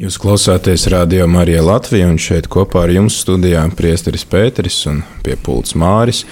Jūs 0.00 0.16
klausāties 0.16 0.86
Radio 0.88 1.26
Marija 1.28 1.60
Latvija, 1.60 2.06
un 2.08 2.16
šeit 2.16 2.46
kopā 2.48 2.86
ar 2.86 2.90
jums 2.94 3.18
studijā 3.20 3.60
priesteris 3.76 4.22
Pēteris 4.24 4.78
un 4.88 5.02
pie 5.20 5.34
pults 5.36 5.74
Māris. 5.76 6.22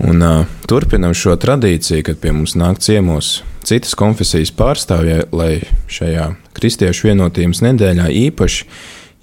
Un, 0.00 0.22
uh, 0.24 0.46
turpinam 0.64 1.12
šo 1.12 1.34
tradīciju, 1.36 2.06
kad 2.06 2.16
pie 2.22 2.32
mums 2.32 2.56
nāk 2.56 2.80
ciemos 2.80 3.42
citas 3.68 3.92
konfesijas 4.00 4.54
pārstāvja, 4.56 5.26
lai 5.28 5.58
šajā 5.92 6.30
kristiešu 6.56 7.10
vienotības 7.10 7.60
nedēļā 7.68 8.08
īpaši 8.22 8.64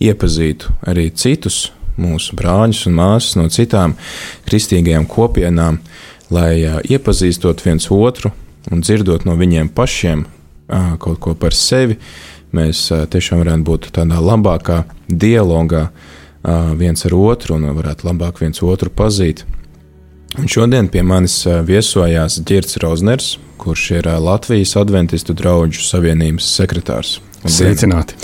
iepazītu 0.05 0.77
arī 0.85 1.09
citus 1.17 1.71
mūsu 1.97 2.37
brāļus 2.37 2.85
un 2.91 2.97
māsas 3.01 3.39
no 3.41 3.49
citām 3.49 3.97
kristīgajām 4.45 5.09
kopienām, 5.09 5.81
lai 6.29 6.61
uh, 6.61 6.77
iepazīstot 6.85 7.65
viens 7.65 7.89
otru 7.89 8.35
un 8.69 8.85
dzirdot 8.85 9.25
no 9.25 9.33
viņiem 9.33 9.73
pašiem 9.73 10.27
uh, 10.27 10.93
kaut 11.01 11.23
ko 11.25 11.33
par 11.33 11.57
sevi 11.57 11.97
mēs 12.55 12.87
tiešām 13.11 13.41
varētu 13.43 13.67
būt 13.67 13.89
tādā 13.95 14.19
labākā 14.23 14.83
dialogā 15.07 15.87
viens 16.79 17.05
ar 17.07 17.15
otru 17.17 17.57
un 17.57 17.69
varētu 17.75 18.07
labāk 18.07 18.41
viens 18.43 18.61
otru 18.63 18.91
pazīt. 18.93 19.43
Un 20.37 20.47
šodien 20.51 20.89
pie 20.91 21.01
manis 21.07 21.41
viesojās 21.45 22.41
Girts 22.45 22.77
Rozners, 22.83 23.37
kurš 23.57 23.87
ir 23.97 24.09
Latvijas 24.21 24.75
Adventistu 24.79 25.33
draugu 25.37 25.81
savienības 25.81 26.51
sekretārs. 26.59 27.17
Sveicināti! 27.43 28.19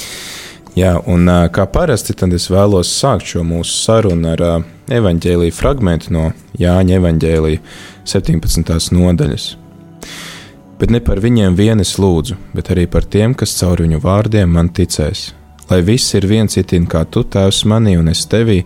Jā, 0.77 0.96
un 1.05 1.30
kā 1.54 1.68
parasti, 1.70 2.16
tad 2.18 2.34
es 2.34 2.48
vēlos 2.49 2.90
sākt 2.90 3.27
šo 3.30 3.44
mūsu 3.46 3.76
sarunu 3.77 4.32
ar 4.34 4.46
evaņģēlīju 4.94 5.54
fragment 5.54 6.10
no 6.13 6.32
Jāņa 6.58 6.98
evaņģēlīja 6.98 7.62
17. 8.10 8.74
nodaļas 8.98 9.52
bet 10.84 10.92
ne 10.92 11.00
par 11.00 11.22
viņiem 11.23 11.54
vien 11.55 11.80
es 11.80 11.94
lūdzu, 11.96 12.36
bet 12.52 12.68
arī 12.73 12.84
par 12.91 13.05
tiem, 13.08 13.32
kas 13.40 13.54
caur 13.55 13.80
viņu 13.80 14.02
vārdiem 14.04 14.50
man 14.52 14.68
ticēs. 14.68 15.30
Lai 15.70 15.78
viss 15.80 16.12
ir 16.20 16.28
viens 16.28 16.58
itin 16.60 16.90
kā 16.91 17.05
tu, 17.08 17.22
Tēvs, 17.24 17.62
manī 17.72 17.94
un 17.96 18.12
es 18.12 18.26
tevī, 18.28 18.58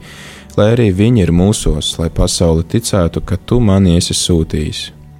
lai 0.57 0.71
arī 0.73 0.87
viņi 0.97 1.21
ir 1.27 1.31
mūsos, 1.31 1.91
lai 2.01 2.09
pasaule 2.09 2.65
ticētu, 2.65 3.21
ka 3.21 3.37
tu 3.37 3.59
mani 3.61 3.99
esi 3.99 4.17
sūtījis. 4.17 4.79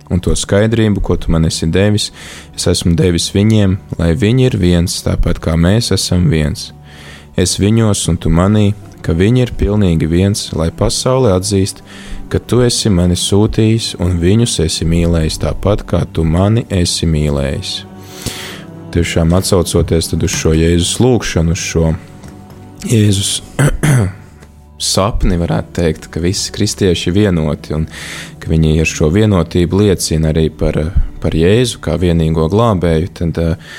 Un 0.10 0.24
to 0.26 0.34
skaidrību, 0.34 1.04
ko 1.06 1.20
tu 1.22 1.30
man 1.30 1.46
esi 1.46 1.70
devis, 1.70 2.10
es 2.58 2.66
esmu 2.74 2.96
devis 2.98 3.30
viņiem, 3.36 3.78
lai 4.02 4.16
viņi 4.18 4.50
ir 4.50 4.58
viens, 4.58 4.98
tāpat 5.06 5.38
kā 5.44 5.54
mēs 5.54 5.92
esam 5.94 6.26
viens. 6.34 6.72
Es 7.38 7.60
viņos 7.62 8.08
un 8.10 8.18
tu 8.18 8.34
manī, 8.34 8.72
ka 9.06 9.16
viņi 9.18 9.44
ir 9.46 9.54
pilnīgi 9.58 10.08
viens, 10.10 10.50
lai 10.58 10.70
pasaule 10.76 11.32
atzīst, 11.36 11.84
ka 12.32 12.40
tu 12.40 12.62
esi 12.66 12.92
mani 12.92 13.16
sūtījis 13.16 13.96
un 14.04 14.18
viņus 14.22 14.60
esi 14.66 14.88
mīlējis 14.88 15.42
tāpat, 15.46 15.86
kā 15.88 16.04
tu 16.12 16.26
mani 16.28 16.66
esi 16.74 17.08
mīlējis. 17.08 17.74
Tiešām 18.96 19.36
atcaucoties 19.38 20.14
uz 20.16 20.32
šo 20.32 20.54
Jēzus 20.58 20.98
lūgšanu, 21.04 21.56
uz 21.56 21.64
šo 21.64 21.92
Jēzus 22.88 23.32
sapni, 24.94 25.38
varētu 25.40 25.76
teikt, 25.80 26.10
ka 26.12 26.24
visi 26.24 26.52
kristieši 26.56 27.10
ir 27.12 27.18
vienoti 27.18 27.76
un 27.78 27.88
ka 28.42 28.52
viņi 28.52 28.76
ar 28.84 28.92
šo 28.92 29.12
vienotību 29.14 29.84
liecina 29.84 30.34
arī 30.34 30.48
par, 30.50 30.80
par 31.24 31.38
Jēzu 31.38 31.82
kā 31.84 31.98
vienīgo 32.02 32.48
glābēju, 32.52 33.14
tad 33.22 33.42
uh, 33.44 33.72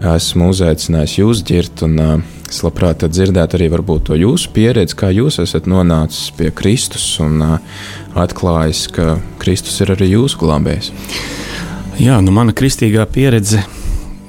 esmu 0.00 0.50
uzaicinājis 0.54 1.18
jūs 1.20 1.42
ģirt 1.46 1.84
un 1.86 1.98
uh, 2.00 2.28
Es 2.50 2.64
labprāt 2.66 3.04
dzirdētu 3.06 3.54
arī 3.54 3.68
to 4.02 4.16
jūsu 4.18 4.50
pieredzi, 4.50 4.96
kā 4.98 5.12
jūs 5.14 5.38
esat 5.38 5.68
nonācis 5.70 6.32
pie 6.34 6.50
Kristus 6.50 7.04
un 7.22 7.38
uh, 7.38 7.60
atklājis, 8.18 8.88
ka 8.90 9.20
Kristus 9.38 9.78
ir 9.80 9.92
arī 9.94 10.08
jūsu 10.16 10.40
glābējs. 10.40 10.90
Jā, 12.02 12.18
nu 12.18 12.34
mana 12.34 12.50
kristīgā 12.50 13.06
pieredze, 13.06 13.62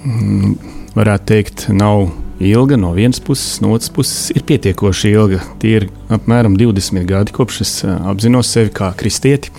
mm, 0.06 0.54
varētu 0.94 1.26
teikt, 1.34 1.66
nav 1.74 2.12
ilga 2.38 2.78
no 2.78 2.94
vienas 2.94 3.18
puses, 3.26 3.58
no 3.66 3.74
otras 3.74 3.90
puses 3.90 4.30
ir 4.36 4.46
pietiekoši 4.46 5.16
ilga. 5.16 5.42
Tie 5.58 5.80
ir 5.80 5.90
apmēram 6.14 6.60
20 6.62 7.10
gadi, 7.10 7.34
kopš 7.34 7.62
es 7.66 7.76
apzinos 7.90 8.54
sevi 8.54 8.70
kā 8.70 8.94
kristieti. 8.98 9.50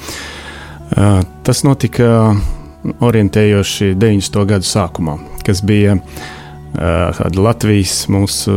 Tas 0.92 1.64
notika 1.66 2.36
orientējoši 3.02 3.94
90. 3.98 4.42
gadu 4.54 4.70
sākumā, 4.70 5.18
kas 5.46 5.62
bija 5.66 5.98
tāda 6.72 7.42
Latvijas 7.44 8.06
mūsu 8.08 8.54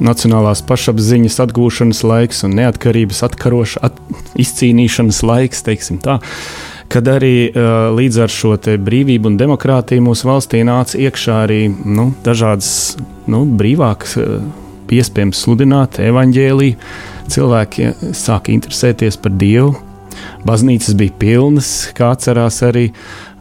nacionālās 0.00 0.62
pašapziņas 0.64 1.42
atgūšanas 1.44 2.00
laiks 2.08 2.40
un 2.46 2.56
neatkarības 2.56 3.20
atkaroša, 3.26 3.82
at, 3.84 3.98
izcīnīšanas 4.40 5.20
laiks, 5.28 5.60
teiksim 5.66 6.00
tā. 6.04 6.18
Kad 6.92 7.08
arī 7.08 7.50
līdz 7.96 8.20
ar 8.24 8.32
šo 8.32 8.54
brīvību 8.86 9.28
un 9.28 9.38
demokrātiju 9.40 10.04
mūsu 10.04 10.28
valstī 10.28 10.62
nāca 10.64 11.00
iekšā 11.00 11.38
arī 11.44 11.62
nu, 11.68 12.12
dažādas 12.24 12.96
nu, 13.28 13.44
brīvākas 13.44 14.16
iespējas 14.94 15.40
sludināt 15.44 15.98
evaņģēlīju, 16.04 16.76
cilvēki 17.34 17.90
sāka 18.14 18.52
interesēties 18.54 19.18
par 19.20 19.34
Dievu. 19.40 19.74
Baznīcas 20.46 20.94
bija 20.96 21.12
pilnas, 21.18 21.70
kā 21.96 22.12
atcerās 22.14 22.60
arī 22.64 22.86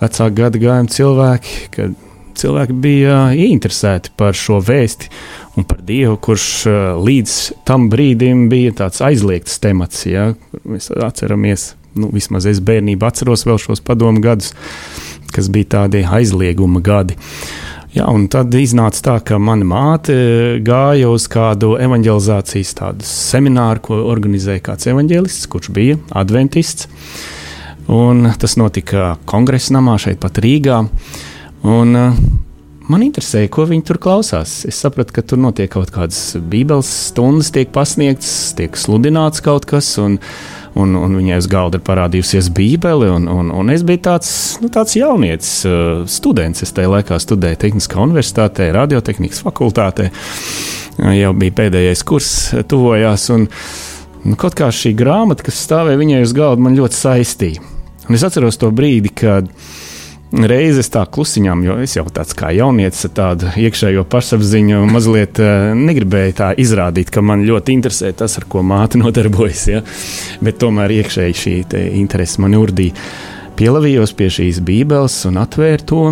vecāku 0.01 0.39
gadu 0.39 0.63
gājumu 0.63 0.91
cilvēki, 0.91 1.59
kad 1.75 1.99
cilvēki 2.39 2.75
bija 2.83 3.17
ieinteresēti 3.35 4.13
par 4.19 4.35
šo 4.37 4.59
vēsti 4.63 5.09
un 5.59 5.67
par 5.69 5.81
Dievu, 5.85 6.17
kurš 6.23 6.47
līdz 7.03 7.35
tam 7.67 7.89
brīdim 7.91 8.47
bija 8.51 8.73
tāds 8.83 9.03
aizliegts 9.05 9.59
temats. 9.63 10.05
Ja, 10.09 10.31
mēs 10.67 10.89
atceramies, 10.93 11.73
nu, 11.99 12.09
vismaz 12.13 12.47
es 12.49 12.61
bērnībā 12.63 13.11
atceros 13.11 13.45
vēl 13.47 13.61
šos 13.61 13.83
padomu 13.85 14.23
gadus, 14.23 14.53
kas 15.33 15.49
bija 15.53 15.73
tādi 15.77 16.03
aizlieguma 16.05 16.81
gadi. 16.83 17.17
Jā, 17.93 18.07
un 18.09 18.25
tad 18.33 18.55
iznāca 18.57 19.03
tā, 19.05 19.19
ka 19.21 19.37
mana 19.37 19.67
māte 19.69 20.15
gāja 20.65 21.11
uz 21.13 21.27
kādu 21.29 21.75
evanģelizācijas 21.77 22.73
semināru, 23.05 23.83
ko 23.85 23.99
organizēja 24.09 24.63
kāds 24.65 24.89
evanģēlists, 24.89 25.45
kurš 25.53 25.69
bija 25.75 25.99
adventists. 26.09 26.89
Un 27.93 28.31
tas 28.39 28.55
notika 28.57 29.11
kongresa 29.29 29.75
namā 29.75 29.99
šeit 30.01 30.17
pat 30.23 30.39
Rīgā. 30.41 30.79
Uh, 30.81 31.21
Un, 31.63 31.95
uh, 31.95 32.23
Man 32.91 32.99
interesēja, 33.05 33.47
ko 33.47 33.63
viņi 33.63 33.85
tur 33.87 33.97
klausās. 34.01 34.57
Es 34.67 34.81
sapratu, 34.83 35.13
ka 35.15 35.21
tur 35.23 35.39
notiek 35.39 35.69
kaut 35.71 35.91
kādas 35.95 36.33
bībeles 36.35 36.89
stundas, 37.07 37.53
tiek 37.55 37.69
pasniegts, 37.71 38.51
tiek 38.57 38.75
sludināts 38.75 39.39
kaut 39.43 39.63
kas, 39.69 39.93
un, 40.03 40.17
un, 40.75 40.97
un 40.99 41.15
viņai 41.15 41.37
uz 41.39 41.47
galda 41.47 41.79
ir 41.79 41.85
parādījusies 41.87 42.49
Bībele. 42.57 43.07
Un, 43.15 43.29
un, 43.31 43.53
un 43.55 43.71
es 43.71 43.85
biju 43.87 44.01
tāds, 44.09 44.33
nu, 44.59 44.67
tāds 44.73 44.97
jaunietis, 44.99 45.53
uh, 45.69 46.03
students. 46.11 46.65
Es 46.65 46.75
tajā 46.75 46.91
laikā 46.91 47.21
studēju 47.23 47.61
Tehniskā 47.61 48.03
universitātē, 48.03 48.67
radiotehnikas 48.75 49.45
fakultātē. 49.47 50.09
Jau 51.21 51.31
bija 51.39 51.55
pēdējais 51.61 52.03
kurs, 52.09 52.33
tuvojās. 52.67 53.29
Un, 53.37 53.47
nu, 54.27 54.35
kaut 54.35 54.59
kā 54.59 54.67
šī 54.75 54.91
grāmata, 54.99 55.47
kas 55.47 55.63
stāvēja 55.69 56.03
viņai 56.03 56.19
uz 56.27 56.35
galda, 56.35 56.67
man 56.67 56.75
ļoti 56.75 56.99
saistīja. 56.99 57.63
Un 58.09 58.19
es 58.19 58.27
atceros 58.27 58.59
to 58.59 58.75
brīdi, 58.75 59.15
kad 59.23 59.47
viņa 59.47 59.92
reizes 60.33 60.89
tā 60.89 61.03
klusiņām, 61.13 61.61
jo 61.67 61.75
es 61.83 61.93
jau 61.97 62.05
tāds 62.13 62.33
kā 62.37 62.49
jaunietis 62.55 63.05
ar 63.07 63.13
tādu 63.19 63.51
iekšējo 63.59 64.03
pašapziņu 64.09 64.81
mazliet 64.89 65.39
uh, 65.43 65.71
negribēju 65.77 66.35
tā 66.39 66.49
izrādīt, 66.59 67.11
ka 67.13 67.21
man 67.21 67.45
ļoti 67.45 67.75
interesē 67.77 68.13
tas, 68.17 68.39
ar 68.41 68.47
ko 68.49 68.63
māte 68.65 68.99
nodarbojas. 69.01 69.65
Ja? 69.69 69.83
Bet 70.43 70.59
tomēr 70.63 70.95
iekšēji 70.99 71.39
šī 71.43 71.55
interese 71.99 72.41
man 72.41 72.57
urdīja. 72.57 72.97
Pielavījos 73.53 74.15
pie 74.17 74.31
šīs 74.33 74.63
bībeles 74.65 75.19
un 75.29 75.37
atvēru 75.43 75.89
to. 75.89 76.05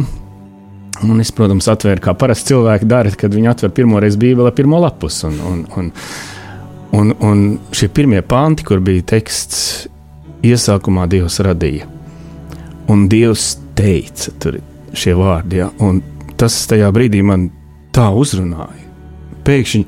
Un 1.01 1.21
es, 1.23 1.31
protams, 1.33 1.65
atvēru, 1.71 2.03
kā 2.05 2.13
parasti 2.13 2.51
cilvēki 2.51 2.85
dara, 2.85 3.09
kad 3.17 3.33
viņi 3.33 3.49
atver 3.49 3.71
pirmo 3.73 3.97
reizi 4.01 4.19
Bībeli, 4.21 4.51
pirmo 4.53 4.77
lapus. 4.83 5.23
Un, 5.25 5.39
un, 5.49 5.63
un, 5.79 5.87
un, 6.99 7.15
un 7.25 7.41
šie 7.73 7.89
pirmie 7.89 8.21
panti, 8.21 8.67
kur 8.67 8.83
bija 8.85 9.07
teksts, 9.15 9.87
iesākumā 10.45 11.07
Dievs 11.09 11.39
radīja. 11.41 11.89
Un 12.93 13.07
Dievs 13.09 13.55
teica, 13.81 14.33
tur 14.39 14.59
ir 14.59 14.97
šie 14.97 15.15
vārdi. 15.17 15.61
Ja? 15.61 15.71
Un 15.83 16.01
tas 16.39 16.55
tajā 16.69 16.91
brīdī 16.93 17.23
man 17.25 17.49
tā 17.95 18.09
uzrunāja. 18.15 18.87
Pēkšņi 19.41 19.85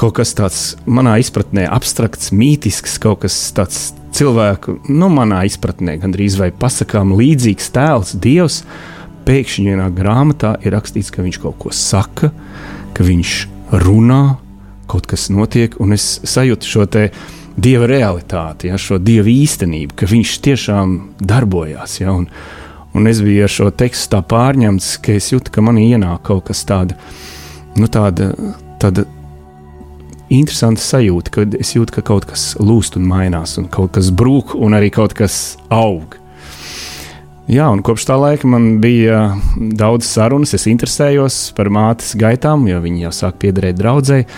kaut 0.00 0.18
kas 0.18 0.34
tāds 0.36 0.60
manā 0.84 1.16
izpratnē, 1.22 1.64
abstrakts, 1.72 2.34
mītisks, 2.36 2.98
kaut 3.00 3.22
kas 3.24 3.36
tāds 3.56 3.90
cilvēku, 4.16 4.76
nu, 4.92 5.08
manā 5.12 5.42
izpratnē, 5.48 5.96
gandrīz 6.02 6.36
vai 6.40 6.50
pasakām 6.52 7.14
līdzīgs 7.16 7.70
tēls, 7.74 8.14
Dievs. 8.20 8.62
Pēkšņi 9.24 9.72
vienā 9.72 9.88
grāmatā 9.94 10.54
ir 10.64 10.74
rakstīts, 10.74 11.12
ka 11.14 11.24
viņš 11.24 11.40
kaut 11.42 11.58
ko 11.62 11.72
saka, 11.76 12.30
ka 12.96 13.04
viņš 13.06 13.34
runā, 13.84 14.22
kaut 14.90 15.06
kas 15.08 15.28
notiek, 15.32 15.76
un 15.80 15.94
es 15.94 16.18
sajūtu 16.26 16.66
šo 16.66 16.86
te 16.90 17.10
dieva 17.60 17.86
realitāti, 17.90 18.70
ja, 18.70 18.78
šo 18.80 18.98
dieva 19.02 19.28
īstenību, 19.30 19.94
ka 19.96 20.08
viņš 20.10 20.32
tiešām 20.46 20.96
darbojās. 21.20 22.00
Ja, 22.00 22.16
un, 22.16 22.26
Un 22.94 23.06
es 23.06 23.20
biju 23.22 23.46
ar 23.46 23.52
šo 23.52 23.70
tekstu 23.70 24.16
tā 24.16 24.20
pārņemts, 24.26 24.96
ka 25.04 25.14
es 25.14 25.30
jūtu, 25.30 25.52
ka 25.54 25.62
manī 25.62 25.90
ienāk 25.92 26.24
kaut 26.26 26.48
kas 26.48 26.64
tāds, 26.66 26.96
nu, 27.78 27.86
tāda, 27.86 28.32
tāda 28.82 29.06
interesanta 30.30 30.82
sajūta, 30.82 31.34
kad 31.34 31.54
es 31.58 31.74
jūtu, 31.76 31.94
ka 31.98 32.04
kaut 32.06 32.26
kas 32.30 32.54
lūst 32.58 32.98
un 32.98 33.06
mainās, 33.10 33.56
un 33.62 33.68
kaut 33.70 33.94
kas 33.98 34.10
brūk, 34.14 34.56
un 34.58 34.74
arī 34.78 34.90
kaut 34.94 35.14
kas 35.18 35.58
aug. 35.74 36.16
Jā, 37.50 37.66
un 37.66 37.80
kopš 37.82 38.04
tā 38.06 38.14
laika 38.14 38.46
man 38.46 38.76
bija 38.82 39.32
daudz 39.56 40.06
sarunas. 40.06 40.54
Es 40.54 40.68
interesējos 40.70 41.48
par 41.56 41.70
mātes 41.74 42.12
gaitām, 42.18 42.68
jo 42.70 42.78
viņi 42.84 43.08
jau 43.08 43.14
sāk 43.24 43.40
piederēt 43.42 43.78
draudzēji. 43.80 44.28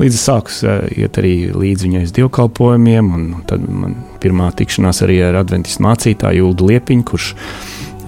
Līdz 0.00 0.16
es 0.16 0.24
sāku 0.26 0.52
iet 0.98 1.16
arī 1.20 1.34
līdz 1.52 1.86
viņai 1.86 2.02
uz 2.08 2.12
dievkalpojumiem, 2.16 3.08
un 3.16 3.24
tad 3.48 3.64
man 3.68 3.94
pirmā 4.20 4.50
tikšanās 4.56 5.00
arī 5.06 5.18
ar 5.24 5.38
adventistu 5.40 5.84
mācītāju 5.84 6.50
Ulu 6.50 6.68
Liepiņu, 6.72 7.06
kurš 7.08 7.30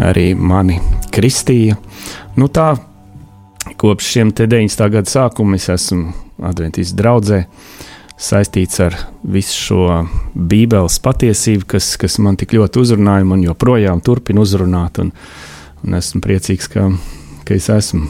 arī 0.02 0.32
mani 0.34 0.80
kristīja. 1.14 1.76
Nu, 2.38 2.48
tā, 2.48 2.74
kopš 3.80 4.10
šiem 4.16 4.32
90. 4.34 4.88
gada 4.90 5.10
sākuma 5.10 5.58
es 5.58 5.68
esmu 5.72 6.12
adventistu 6.44 6.98
draudzē 6.98 7.44
saistīts 8.20 8.80
ar 8.82 8.96
visu 9.26 9.58
šo 9.58 9.86
Bībeles 10.34 11.00
patiesību, 11.02 11.66
kas, 11.74 11.94
kas 12.00 12.18
man 12.22 12.38
tik 12.38 12.54
ļoti 12.54 12.82
uzrunāja, 12.82 13.26
un 13.26 13.42
joprojām 13.44 14.02
turpina 14.04 14.44
uzrunāt. 14.44 15.00
Un, 15.02 15.10
un 15.84 15.98
esmu 15.98 16.22
priecīgs, 16.24 16.70
ka, 16.70 16.88
ka 17.46 17.56
es 17.56 17.70
esmu. 17.72 18.06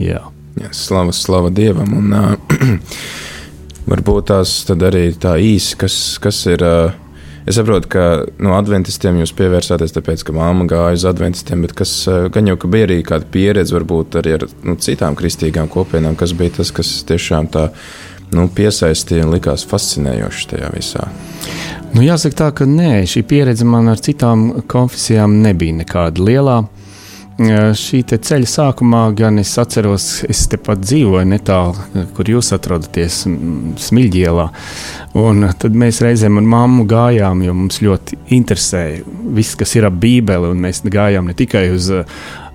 Jā. 0.00 0.24
Jā, 0.60 0.68
slava, 0.76 1.14
slava 1.16 1.52
Dievam. 1.54 1.94
Un, 1.96 2.10
uh, 2.12 2.80
varbūt 3.90 4.28
tās 4.28 4.56
arī 4.74 5.06
tā 5.16 5.38
īsi, 5.40 5.78
kas, 5.80 6.02
kas 6.22 6.44
ir. 6.50 6.66
Uh, 6.66 7.01
Es 7.46 7.56
saprotu, 7.58 7.88
ka 7.90 8.02
no 8.42 8.54
adventistiem 8.54 9.18
jūs 9.18 9.32
pievērsāties, 9.34 9.94
tāpēc, 9.96 10.22
ka 10.28 10.34
māma 10.36 10.66
gāja 10.70 10.94
uz 11.00 11.06
adventistiem, 11.10 11.64
bet 11.66 11.74
kas 11.78 11.94
gan 12.34 12.46
jau 12.46 12.54
bija 12.62 12.86
arī 12.86 13.00
kāda 13.06 13.26
pieredze, 13.34 13.74
varbūt 13.74 14.20
arī 14.20 14.36
ar 14.36 14.46
nu, 14.62 14.76
citām 14.78 15.18
kristīgām 15.18 15.70
kopienām, 15.72 16.14
kas 16.18 16.36
bija 16.38 16.60
tas, 16.60 16.70
kas 16.74 16.92
tiešām 17.08 17.50
tā 17.52 17.68
nu, 18.32 18.46
piesaistīja 18.46 19.26
un 19.26 19.34
likās 19.34 19.66
fascinējoši 19.68 20.48
tajā 20.54 20.70
visā. 20.76 21.08
Nu, 21.92 22.04
jāsaka 22.06 22.38
tā, 22.38 22.52
ka 22.62 22.68
nē, 22.68 23.02
šī 23.10 23.24
pieredze 23.28 23.66
man 23.68 23.90
ar 23.92 24.00
citām 24.00 24.62
konfesijām 24.70 25.40
nebija 25.42 25.82
nekāda 25.82 26.22
lielā. 26.22 26.62
Šī 27.40 28.02
ceļa 28.04 28.48
sākumā 28.48 29.06
gan 29.16 29.40
es 29.40 29.54
atceros, 29.58 30.22
es 30.28 30.44
tepat 30.52 30.82
dzīvoju 30.84 31.24
netālu, 31.30 32.04
kur 32.16 32.28
jūs 32.28 32.52
atrodaties, 32.52 33.22
Smilģielā. 33.80 34.46
Un 35.18 35.48
tad 35.58 35.78
mēs 35.78 36.02
reizēm 36.04 36.38
ar 36.42 36.46
mammu 36.54 36.84
gājām, 36.90 37.42
jo 37.46 37.56
mums 37.56 37.80
ļoti 37.84 38.20
interesēja 38.36 39.00
viss, 39.32 39.56
kas 39.56 39.74
ir 39.78 39.88
ap 39.88 39.96
Bībeli. 40.02 40.52
Mēs 40.60 40.84
gājām 40.84 41.32
ne 41.32 41.36
tikai 41.38 41.70
uz 41.72 41.90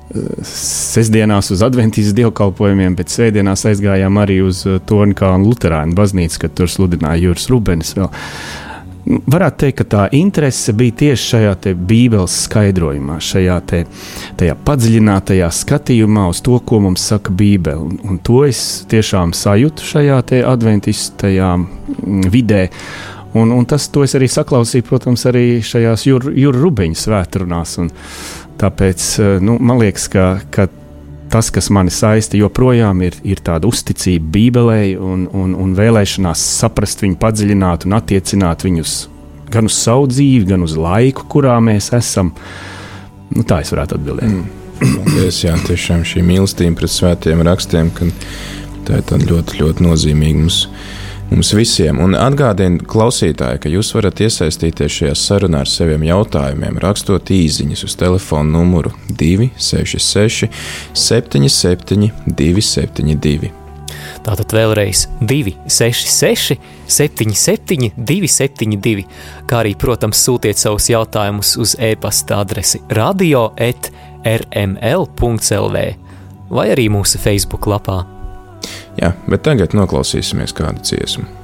Sestdienās 0.07 1.50
uz 1.51 1.62
adventīzes 1.65 2.15
dievkalpojumiem, 2.15 2.94
bet 2.95 3.12
svētdienās 3.12 3.65
aizgājām 3.68 4.21
arī 4.21 4.38
uz 4.45 4.62
uh, 4.63 4.77
Torņkānu 4.88 5.50
Lutāņu 5.50 5.97
baznīcu, 5.97 6.39
kad 6.45 6.56
tur 6.56 6.71
sludināja 6.71 7.25
Juris 7.25 7.50
Rubens. 7.51 7.91
Vēl. 7.97 8.07
Varētu 9.07 9.62
teikt, 9.62 9.77
ka 9.80 9.86
tā 9.88 10.06
interese 10.18 10.74
bija 10.75 10.95
tieši 11.01 11.30
šajā 11.31 11.51
Bībeles 11.88 12.33
skaidrojumā, 12.48 13.19
šajā 13.24 13.57
te, 13.69 13.83
padziļinātajā 14.68 15.48
skatījumā 15.54 16.25
uz 16.31 16.42
to, 16.44 16.57
ko 16.59 16.81
mums 16.83 17.06
saka 17.07 17.31
Bībele. 17.31 17.86
Un, 17.88 18.00
un 18.04 18.18
to 18.19 18.42
es 18.48 18.83
tiešām 18.92 19.31
sajūtu 19.38 19.88
šajā 19.94 20.19
adventistajā 20.51 21.54
vidē. 22.33 22.65
Un, 23.38 23.51
un 23.54 23.68
tas, 23.69 23.88
arī 24.18 24.27
saklausīju, 24.31 24.88
protams, 24.88 25.24
arī 25.30 25.45
šajās 25.63 26.07
Jūra 26.07 26.33
Jur 26.36 26.57
Rubeņa 26.57 27.00
svētdienās. 27.03 27.77
Tāpēc 28.57 29.07
eh, 29.21 29.38
nu, 29.44 29.57
man 29.62 29.80
liekas, 29.83 30.07
ka, 30.12 30.27
ka 30.51 30.68
tas, 31.31 31.50
kas 31.53 31.69
mani 31.74 31.91
saista, 31.94 32.38
joprojām 32.39 33.01
ir, 33.06 33.18
ir 33.27 33.41
tāda 33.44 33.69
uzticība 33.69 34.31
Bībelē 34.38 34.81
un, 35.00 35.27
un, 35.35 35.56
un 35.57 35.74
vēlēšanās 35.77 36.44
saprast 36.62 37.03
viņu, 37.03 37.19
padziļināt 37.21 37.88
un 37.88 37.97
attiecināt 37.97 38.65
viņus 38.68 38.97
gan 39.51 39.69
uz 39.69 39.77
savu 39.79 40.07
dzīvi, 40.12 40.45
gan 40.50 40.65
uz 40.65 40.75
laiku, 40.79 41.27
kurā 41.31 41.57
mēs 41.63 41.91
esam. 41.95 42.33
Nu, 43.33 43.44
tā 43.47 43.62
es 43.63 43.71
varētu 43.74 43.97
atbildēt. 44.00 44.31
Mm. 44.31 44.63
Paldies, 44.77 45.41
jā, 45.41 45.56
tiešām 45.68 46.03
šī 46.06 46.21
mīlestība 46.25 46.81
pret 46.81 46.94
svētiem 46.94 47.41
rakstiem, 47.47 47.89
ka 47.97 48.07
tā 48.88 49.01
ir 49.01 49.25
ļoti, 49.31 49.62
ļoti 49.63 49.85
nozīmīga 49.88 50.44
mums 50.44 50.59
mums 51.31 51.53
visiem. 51.56 52.00
Un 52.03 52.15
atgādinu 52.18 52.83
klausītāji, 52.88 53.62
ka 53.63 53.71
jūs 53.71 53.94
varat 53.95 54.21
iesaistīties 54.24 54.91
šajā 55.00 55.15
sarunā 55.18 55.62
ar 55.65 55.69
saviem 55.71 56.03
jautājumiem, 56.07 56.79
rakstot 56.83 57.31
īsiņas 57.33 57.83
uz 57.88 57.95
telefona 58.00 58.50
numuru 58.57 58.91
266, 59.19 60.50
77, 60.94 62.12
272. 62.27 63.53
Tātad 64.25 64.51
vēlreiz 64.51 65.06
266, 65.21 66.57
77, 66.88 67.91
272, 67.95 69.06
kā 69.47 69.56
arī, 69.62 69.74
protams, 69.79 70.19
sūtiet 70.25 70.57
savus 70.59 70.89
jautājumus 70.91 71.56
uz 71.62 71.75
e-pasta 71.79 72.41
adresi 72.41 72.77
radio 72.89 73.41
etrml.lv 73.56 74.97
vai 76.50 76.69
arī 76.71 76.89
mūsu 76.91 77.19
Facebook 77.19 77.68
lapā. 77.68 78.17
Jā, 78.98 79.13
bet 79.30 79.45
tagad 79.45 79.75
noklausīsimies 79.77 80.56
kādu 80.57 80.81
dziesmu. 80.81 81.37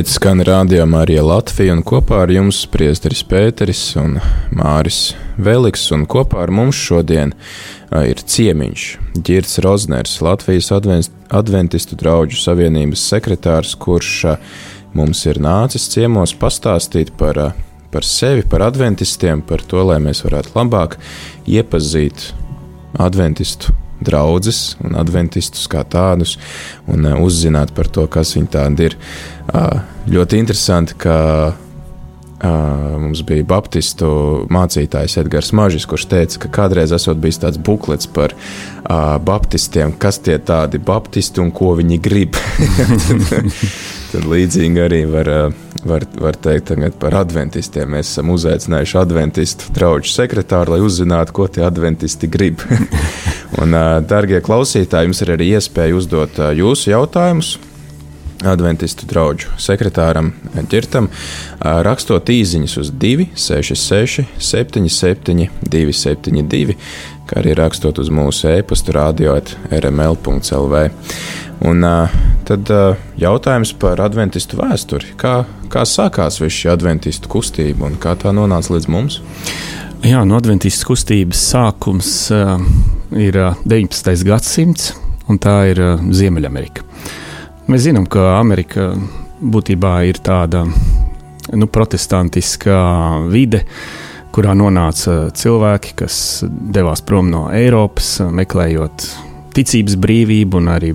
Šeit 0.00 0.14
skan 0.16 0.40
rādījumā 0.40 1.02
arī 1.04 1.18
Latvija, 1.20 1.74
un 1.76 1.82
kopā 1.84 2.22
ar 2.24 2.30
jums 2.32 2.62
priesteris 2.72 3.20
Pēteris 3.28 3.82
un 4.00 4.14
Māris 4.56 5.10
Veliks, 5.36 5.82
un 5.92 6.06
kopā 6.08 6.38
ar 6.40 6.52
mums 6.56 6.78
šodien 6.80 7.34
ir 8.08 8.22
ciemiņš 8.32 8.84
Girts 9.20 9.58
Rozners, 9.60 10.14
Latvijas 10.24 10.70
Adventistu 10.72 12.00
draugu 12.00 12.40
savienības 12.40 13.02
sekretārs, 13.12 13.74
kurš 13.76 14.14
mums 14.96 15.20
ir 15.28 15.42
nācis 15.44 15.90
ciemos 15.92 16.32
pastāstīt 16.32 17.12
par, 17.20 17.42
par 17.92 18.08
sevi, 18.08 18.48
par 18.48 18.64
adventistiem, 18.70 19.44
par 19.44 19.60
to, 19.60 19.84
lai 19.84 20.00
mēs 20.00 20.24
varētu 20.24 20.56
labāk 20.56 20.96
iepazīt 21.44 22.30
adventistu 22.96 23.76
draugus 24.00 24.78
un 24.80 24.96
adventistus 24.96 25.68
kā 25.68 25.84
tādus, 25.84 26.38
un 26.88 27.04
uzzināt 27.20 27.76
par 27.76 27.92
to, 27.92 28.08
kas 28.08 28.32
viņi 28.38 28.54
tādi 28.56 28.88
ir. 28.88 29.00
Uh, 30.10 30.14
ļoti 30.16 30.40
interesanti, 30.42 30.98
ka 30.98 31.18
Uh, 32.40 32.94
mums 32.96 33.20
bija 33.28 33.44
Baptistu 33.44 34.06
mācītājs 34.48 35.18
Edgars 35.20 35.50
Mažis, 35.52 35.84
kurš 35.84 36.06
teica, 36.08 36.38
ka 36.40 36.48
kādreiz 36.54 36.94
esot 36.96 37.18
bijis 37.20 37.36
tāds 37.42 37.60
buklets 37.60 38.08
par 38.08 38.32
uh, 38.32 39.18
Baptistiem, 39.20 39.92
kas 40.00 40.22
tie 40.24 40.38
tādi 40.40 40.80
Baptisti 40.80 41.42
un 41.44 41.50
ko 41.52 41.74
viņi 41.76 42.00
grib. 42.00 42.40
Tad 44.14 44.24
līdzīgi 44.32 44.80
arī 44.86 45.02
var, 45.12 45.28
var, 45.84 46.08
var 46.16 46.40
teikt 46.40 46.72
par 47.04 47.20
adventistiem. 47.20 47.92
Mēs 47.92 48.14
esam 48.14 48.32
uzaicinājuši 48.32 49.00
adventistu 49.04 49.76
draugu 49.76 50.08
sekretāru, 50.08 50.78
lai 50.78 50.80
uzzinātu, 50.88 51.36
ko 51.36 51.44
tie 51.52 51.68
adventisti 51.68 52.24
grib. 52.24 52.64
Un, 53.60 53.76
darbie 54.08 54.40
klausītāji, 54.40 55.12
jums 55.12 55.26
ir 55.26 55.36
arī 55.36 55.56
iespēja 55.58 56.00
uzdot 56.00 56.40
jūsu 56.56 56.96
jautājumus. 56.96 57.58
Adventistu 58.46 59.04
draugu 59.04 59.50
sekretāram 59.60 60.30
Girtam, 60.70 61.10
rakstot 61.60 62.30
īsiņas 62.32 62.76
uz 62.80 62.90
266, 63.02 64.24
77, 64.40 65.50
272, 65.66 66.76
kā 67.28 67.42
arī 67.42 67.52
rakstot 67.58 68.00
uz 68.00 68.08
mūsu 68.08 68.48
e-pastu 68.54 68.96
radio 68.96 69.36
rml.clv. 69.68 70.82
Un 71.68 71.84
uh, 71.84 72.08
tad 72.48 72.70
uh, 72.72 72.96
jautājums 73.20 73.74
par 73.76 74.00
adventistu 74.00 74.56
vēsturi. 74.56 75.12
Kā, 75.20 75.42
kā 75.68 75.84
sākās 75.84 76.40
viss 76.40 76.56
šī 76.56 76.70
adventistu 76.72 77.28
kustība 77.28 77.84
un 77.90 77.98
kā 78.00 78.14
tā 78.16 78.32
nonāca 78.32 78.72
līdz 78.72 78.88
mums? 78.88 79.20
Jā, 80.00 80.22
no 80.24 80.38
adventistu 80.40 80.94
kustības 80.94 81.42
sākums 81.52 82.14
uh, 82.32 82.56
ir 83.12 83.36
uh, 83.36 83.58
19. 83.68 84.24
gadsimts, 84.24 84.94
un 85.28 85.36
tā 85.36 85.58
ir 85.74 85.84
uh, 85.84 86.06
Ziemeļamerika. 86.08 86.88
Mēs 87.70 87.84
zinām, 87.84 88.02
ka 88.10 88.32
Amerika 88.34 88.88
būtībā 89.38 89.92
ir 90.10 90.18
tāda 90.26 90.64
nu, 90.66 91.68
protestantiskā 91.70 92.80
vide, 93.30 93.60
kurā 94.34 94.56
nonāca 94.58 95.28
cilvēki, 95.38 95.92
kas 96.02 96.16
devās 96.50 97.04
prom 97.06 97.30
no 97.30 97.44
Eiropas, 97.54 98.16
meklējot 98.26 99.06
ticības 99.54 100.00
brīvību 100.02 100.58
un 100.58 100.72
arī 100.74 100.92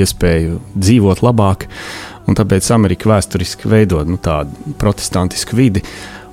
iespēju 0.00 0.62
dzīvot 0.72 1.20
labāk. 1.26 1.68
Un 2.24 2.40
tāpēc 2.40 2.72
Amerika 2.72 3.12
vēsturiski 3.12 3.68
veido 3.68 4.00
nu, 4.08 4.16
tādu 4.16 4.78
protestantisku 4.80 5.60
vidi. 5.60 5.84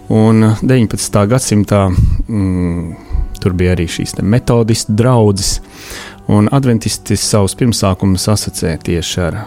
Un 0.07 0.53
19. 0.63 1.23
gadsimtā 1.35 1.89
mm, 1.91 2.91
tur 3.43 3.59
bija 3.59 3.75
arī 3.75 3.91
šīs 3.91 4.21
metodistu 4.23 4.95
draugas, 4.95 5.57
un 6.31 6.47
adventisti 6.47 7.19
savus 7.19 7.59
pirmsākumus 7.59 8.31
asociē 8.31 8.77
tieši 8.79 9.27
ar 9.27 9.43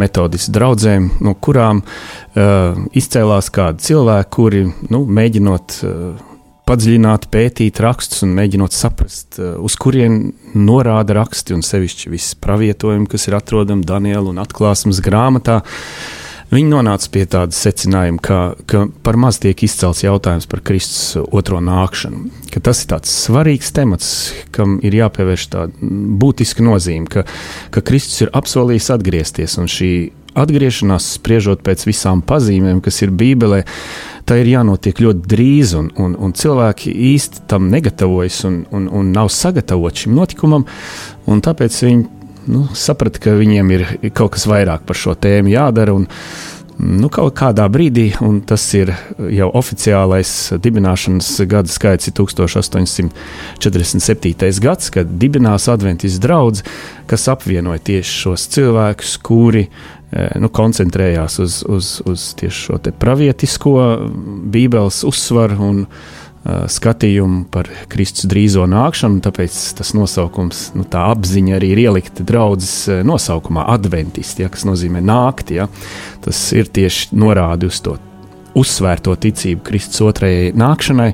metodistu 0.00 0.54
draugiem, 0.56 1.10
no 1.24 1.36
kurām 1.36 1.82
uh, 1.84 2.80
izcēlās 2.96 3.50
kādi 3.54 3.86
cilvēki, 3.90 4.30
kuri 4.34 4.64
nu, 4.92 5.04
mēģinot 5.20 5.78
uh, 5.84 6.26
padziļināt, 6.70 7.26
pētīt 7.32 7.80
rakstus 7.82 8.24
un 8.26 8.34
mēģinot 8.38 8.76
saprast, 8.76 9.40
uh, 9.40 9.56
uz 9.64 9.76
kurien 9.80 10.32
norāda 10.54 11.18
raksti 11.20 11.56
un 11.56 11.64
sevišķi 11.66 12.12
visi 12.12 12.38
pravietojumi, 12.42 13.08
kas 13.10 13.28
ir 13.28 13.38
atrodami 13.40 13.86
Daniela 13.86 14.28
un 14.30 14.42
atklāsmes 14.42 15.02
grāmatā. 15.04 15.60
Viņi 16.50 16.66
nonāca 16.66 17.06
pie 17.14 17.22
tāda 17.30 17.54
secinājuma, 17.54 18.18
ka, 18.26 18.38
ka 18.66 18.82
par 19.06 19.14
maz 19.20 19.38
tiek 19.38 19.60
izcelts 19.62 20.02
jautājums 20.02 20.48
par 20.50 20.64
Kristus 20.66 21.14
otro 21.22 21.60
nākšanu. 21.62 22.24
Tas 22.58 22.82
ir 22.82 22.90
tāds 22.90 23.12
svarīgs 23.26 23.70
temats, 23.76 24.08
kam 24.54 24.80
ir 24.82 24.96
jāpievērš 24.98 25.44
tāda 25.52 25.90
būtiska 26.20 26.66
nozīme, 26.66 27.06
ka, 27.10 27.22
ka 27.70 27.84
Kristus 27.86 28.24
ir 28.26 28.34
apsolījis 28.34 28.90
atgriezties, 28.96 29.56
un 29.62 29.70
šī 29.70 29.92
atgriešanās, 30.38 31.14
spriežot 31.18 31.62
pēc 31.66 31.86
visām 31.88 32.22
pazīmēm, 32.26 32.82
kas 32.82 33.00
ir 33.04 33.14
Bībelē, 33.14 33.62
tā 34.26 34.40
ir 34.42 34.50
jānotiek 34.52 35.00
ļoti 35.02 35.26
drīz, 35.30 35.74
un, 35.78 35.90
un, 36.02 36.14
un 36.18 36.34
cilvēki 36.36 36.92
īsti 37.14 37.46
tam 37.50 37.70
negatavojas 37.70 38.44
un, 38.48 38.62
un, 38.74 38.86
un 39.00 39.10
nav 39.14 39.30
sagatavoti 39.34 40.06
šim 40.06 40.18
notikumam, 40.18 40.66
un 41.30 41.42
tāpēc 41.46 41.82
viņi 41.86 42.19
nu, 42.50 42.66
saprata, 42.76 43.22
ka 43.22 43.36
viņiem 43.38 43.76
ir 43.76 43.86
kaut 44.16 44.34
kas 44.36 44.48
vairāk 44.50 44.86
par 44.88 44.98
šo 44.98 45.14
tēmu 45.18 45.54
jādara. 45.54 45.94
Un, 45.96 46.08
Nu, 46.80 47.10
kaut 47.12 47.34
kādā 47.36 47.66
brīdī, 47.68 48.16
un 48.24 48.40
tas 48.46 48.62
ir 48.72 48.88
jau 49.36 49.50
oficiālais 49.58 50.30
dibināšanas 50.64 51.26
gada 51.50 51.68
skaits, 51.68 52.08
ir 52.08 52.14
1847. 52.16 53.12
gads, 54.64 54.88
kad 54.94 55.06
dibinās 55.20 55.68
Adventijas 55.68 56.16
draugs, 56.24 56.64
kas 57.10 57.28
apvienoja 57.28 57.80
tieši 57.84 58.12
šos 58.22 58.42
cilvēkus, 58.54 59.12
kuri 59.20 59.64
eh, 59.66 59.70
nu, 60.40 60.48
koncentrējās 60.48 61.36
uz, 61.44 61.60
uz, 61.68 62.00
uz 62.08 62.20
tieši 62.40 62.58
šo 62.70 62.80
pravietisko 62.96 63.74
Bībeles 64.48 65.04
uzsvaru 65.10 65.60
un 65.66 65.84
skatījumu 66.44 67.44
par 67.52 67.68
Kristus 67.92 68.24
drīzo 68.30 68.64
nākšanu, 68.70 69.20
tāpēc 69.24 69.56
tas 69.76 69.92
nosaukums, 69.92 70.70
nu, 70.72 70.86
tā 70.88 71.02
apziņa 71.12 71.58
arī 71.58 71.74
ir 71.74 71.82
ielikta 71.82 72.24
draudzes 72.24 73.04
nosaukumā, 73.04 73.66
adventisti, 73.74 74.46
ja, 74.46 74.52
kas 74.52 74.64
nozīmē 74.68 75.02
nākt. 75.04 75.52
Ja. 75.52 75.68
Tas 76.24 76.40
ir 76.56 76.72
tieši 76.72 77.12
norādi 77.20 77.68
uz 77.68 77.82
to 77.84 77.98
uzsvērto 78.56 79.14
ticību 79.20 79.62
Kristus 79.68 80.00
otrajai 80.08 80.50
nākšanai. 80.56 81.12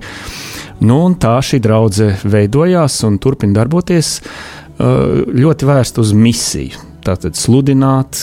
Nu, 0.87 1.01
tā 1.19 1.35
šī 1.43 1.61
draudzene 1.65 2.21
veidojās 2.23 3.01
un 3.09 3.19
turpina 3.19 3.59
darboties 3.59 4.21
ļoti 4.79 5.67
vērsta 5.69 6.05
uz 6.05 6.15
misiju. 6.15 6.87
Tātad 7.07 7.39
sludināt, 7.39 8.19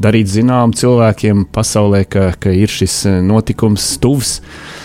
darīt 0.00 0.28
zinām 0.30 0.72
cilvēkiem 0.76 1.48
pasaulē, 1.52 2.04
ka, 2.08 2.30
ka 2.40 2.52
ir 2.54 2.70
šis 2.72 3.02
notikums 3.26 3.96
tuvs. 4.00 4.38
Uh, 4.40 4.79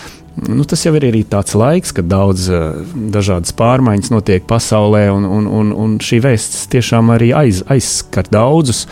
nu, 0.48 0.64
tas 0.68 0.84
jau 0.84 0.92
ir 0.98 1.06
arī 1.08 1.22
tāds 1.28 1.56
laiks, 1.56 1.94
kad 1.96 2.08
daudz 2.10 2.48
uh, 2.52 2.82
dažādas 3.12 3.54
pārmaiņas 3.56 4.12
notiek 4.12 4.44
pasaulē, 4.48 5.06
un, 5.14 5.24
un, 5.24 5.48
un, 5.48 5.72
un 5.72 5.96
šī 6.02 6.20
vēsts 6.26 6.66
tiešām 6.72 7.14
arī 7.14 7.32
aiz, 7.36 7.62
aizskar 7.72 8.28
daudzus. 8.32 8.84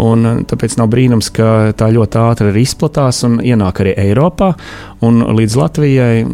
Un, 0.00 0.24
uh, 0.24 0.40
tāpēc 0.48 0.78
nav 0.80 0.88
brīnums, 0.92 1.28
ka 1.34 1.72
tā 1.76 1.90
ļoti 1.92 2.20
ātri 2.22 2.52
arī 2.52 2.64
izplatās 2.64 3.22
un 3.28 3.38
ienāk 3.44 3.84
arī 3.84 3.94
Eiropā. 4.08 4.54
Līdz 5.02 5.58
Latvijai 5.60 6.24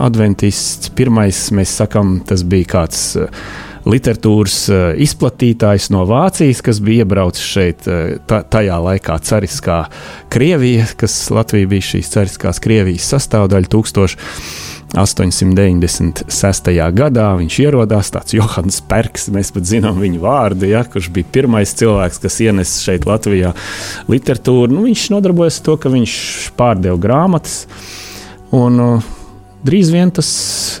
adventists 0.00 0.92
pirmais, 0.94 1.48
mēs 1.56 1.74
sakām, 1.80 2.20
tas 2.28 2.44
bija 2.46 2.74
kāds. 2.76 3.04
Uh, 3.18 3.68
literatūras 3.88 4.68
eh, 4.68 4.74
izplatītājs 5.04 5.90
no 5.94 6.04
Vācijas, 6.08 6.62
kas 6.64 6.80
bija 6.84 7.04
iebraucis 7.04 7.44
šeit 7.44 7.88
eh, 7.88 8.18
tajā 8.26 8.78
laikā 8.84 9.18
cariskā 9.24 9.84
Krievija, 10.32 10.86
kas 11.00 11.30
Latvija 11.32 11.66
bija 11.70 11.82
šīs 11.92 12.12
cariskās 12.12 12.58
Krievijas 12.62 13.06
sastāvdaļa 13.14 13.68
1896. 13.72 16.70
gadā. 16.98 17.28
Viņš 17.40 17.54
ierodās 17.64 18.08
tāds 18.14 18.32
Johans 18.36 18.78
Perks, 18.90 19.22
mēs 19.34 19.48
pat 19.54 19.64
zinām 19.70 19.96
viņa 20.02 20.18
vārdu, 20.22 20.64
ja, 20.70 20.80
kurš 20.84 21.06
bija 21.14 21.26
pirmais 21.38 21.70
cilvēks, 21.78 22.16
kas 22.24 22.34
ienes 22.44 22.70
šeit 22.84 23.02
Latvijā 23.08 23.50
literatūru. 24.10 24.70
Nu, 24.74 24.80
viņš 24.88 25.02
nodarbojas 25.14 25.56
ar 25.60 25.64
to, 25.70 25.74
ka 25.80 25.86
viņš 25.94 26.12
pārdeva 26.58 26.98
grāmatas. 27.00 27.56
Un, 28.50 28.72
uh, 28.82 29.19
drīz 29.66 29.92
vien 29.92 30.12
tas 30.14 30.30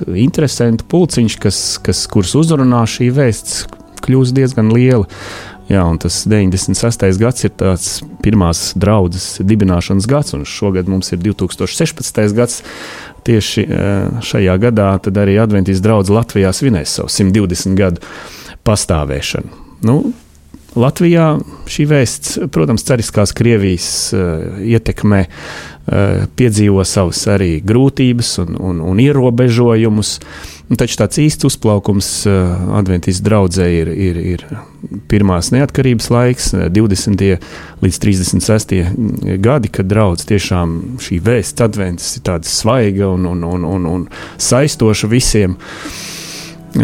interesants 0.08 0.86
pulciņš, 0.90 1.36
kas, 1.42 1.60
kas, 1.84 2.06
kurus 2.10 2.34
uzrunā 2.38 2.82
šī 2.88 3.10
vēsts, 3.16 3.64
kļūs 4.04 4.34
diezgan 4.36 4.72
liela. 4.74 5.08
Jā, 5.70 5.84
un 5.86 6.00
tas 6.02 6.24
96. 6.26 7.04
gads 7.20 7.44
ir 7.46 7.52
tāds 7.54 7.90
pirmās 8.24 8.72
draudzes 8.74 9.36
dibināšanas 9.46 10.08
gads, 10.10 10.34
un 10.34 10.42
šogad 10.48 10.90
mums 10.90 11.12
ir 11.14 11.20
2016. 11.22 12.34
gads. 12.34 12.64
Tieši 13.22 13.66
eh, 13.68 14.18
šajā 14.24 14.56
gadā 14.58 14.88
arī 14.98 15.36
Adventijas 15.38 15.82
draugs 15.84 16.10
Latvijā 16.10 16.50
svinēs 16.56 16.96
savu 16.98 17.12
120 17.12 17.78
gadu 17.78 18.02
pastāvēšanu. 18.66 19.62
Nu, 19.86 20.00
Latvijā 20.78 21.32
šī 21.70 21.86
vēsts, 21.90 22.36
protams, 22.54 22.84
cariskās 22.86 23.32
Krievijas 23.34 23.88
uh, 24.14 24.60
ietekmē 24.62 25.24
piedzīvo 26.38 26.84
savus 26.86 27.24
arī 27.30 27.56
grūtības 27.66 28.36
un, 28.44 28.56
un, 28.70 28.80
un 28.92 29.00
ierobežojumus. 29.02 30.12
Un 30.70 30.78
taču 30.78 31.00
tāds 31.00 31.18
īsts 31.18 31.48
uzplaukums 31.48 32.08
Adventīzes 32.78 33.24
draudzē 33.26 33.66
ir, 33.74 33.90
ir, 33.90 34.20
ir 34.36 34.44
pirmās 35.10 35.50
neatkarības 35.50 36.06
laiks, 36.14 36.52
20. 36.54 37.24
līdz 37.82 37.98
36. 38.04 38.76
gadi, 39.42 39.72
kad 39.74 39.90
draudzes 39.90 40.30
tiešām 40.30 40.78
šī 41.02 41.18
vēsts 41.26 41.66
adventis 41.66 42.14
ir 42.20 42.26
tāda 42.30 42.46
svaiga 42.46 43.10
un, 43.10 43.26
un, 43.32 43.42
un, 43.50 43.66
un, 43.66 43.90
un 43.96 44.06
saistoša 44.38 45.10
visiem. 45.10 45.58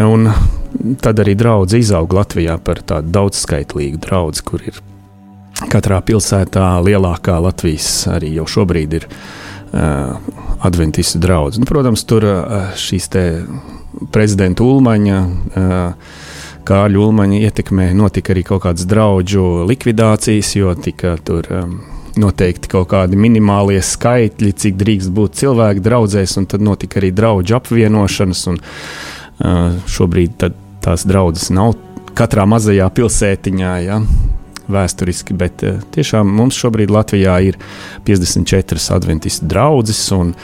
Un 0.03 0.27
tad 0.99 1.23
arī 1.23 1.37
draudzene 1.39 1.87
izaug 1.87 2.19
Latvijā 2.19 2.59
par 2.59 2.83
tādu 2.83 3.15
daudzskaitlīgu 3.15 4.03
draugu, 4.03 4.43
kur 4.51 4.67
ir 4.67 4.83
katrā 5.73 6.01
pilsētā 6.05 6.69
lielākā 6.85 7.39
Latvijas 7.43 7.89
arī 8.13 8.35
jau 8.37 8.47
šobrīd 8.57 8.97
ir 8.99 9.09
uh, 9.09 10.17
adventistu 10.67 11.21
draugs. 11.23 11.61
Nu, 11.61 11.69
protams, 11.69 12.05
tur 12.09 12.27
uh, 12.29 12.73
šīs 12.77 13.09
prezidenta 14.13 14.67
Ulmaņa. 14.67 15.21
Uh, 15.57 16.25
Kārļa 16.67 16.99
Ulmaņa 16.99 17.45
ietekmē 17.47 17.93
notika 17.95 18.33
arī 18.35 18.43
kaut 18.47 18.65
kādas 18.65 18.89
draugu 18.91 19.67
likvidācijas, 19.69 20.51
jo 20.59 20.73
tika 20.75 21.15
tur 21.23 21.47
um, 21.55 21.77
noteikti 22.19 22.73
kaut 22.73 22.89
kādi 22.91 23.19
minimālie 23.21 23.79
skaitļi, 23.85 24.51
cik 24.51 24.79
drīkst 24.81 25.13
būt 25.15 25.39
cilvēki 25.39 25.85
draudzēs, 25.85 26.35
un 26.41 26.49
tad 26.51 26.65
notika 26.67 26.99
arī 26.99 27.13
draugu 27.15 27.55
apvienošanas. 27.61 28.47
Un, 28.51 28.59
uh, 28.59 29.77
šobrīd 29.87 30.49
tās 30.83 31.07
draudzes 31.07 31.53
nav 31.55 31.77
katrā 32.19 32.49
mazajā 32.51 32.89
pilsētiņā. 32.99 33.77
Ja? 33.87 34.01
Vēsturiski, 34.73 35.37
bet 35.39 35.65
uh, 35.67 35.81
tiešām 35.95 36.31
mums 36.39 36.59
šobrīd 36.59 36.93
Latvijā 36.93 37.39
ir 37.49 37.59
54 38.07 38.83
adventistu 38.97 39.49
draugas, 39.51 40.05
un, 40.17 40.35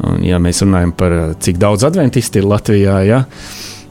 un, 0.00 0.20
ja 0.24 0.40
mēs 0.42 0.64
runājam 0.64 0.96
par 0.96 1.16
uh, 1.16 1.30
cik 1.40 1.60
daudz 1.62 1.86
adventistu 1.88 2.42
ir 2.42 2.50
Latvijā, 2.52 3.00
ja, 3.06 3.24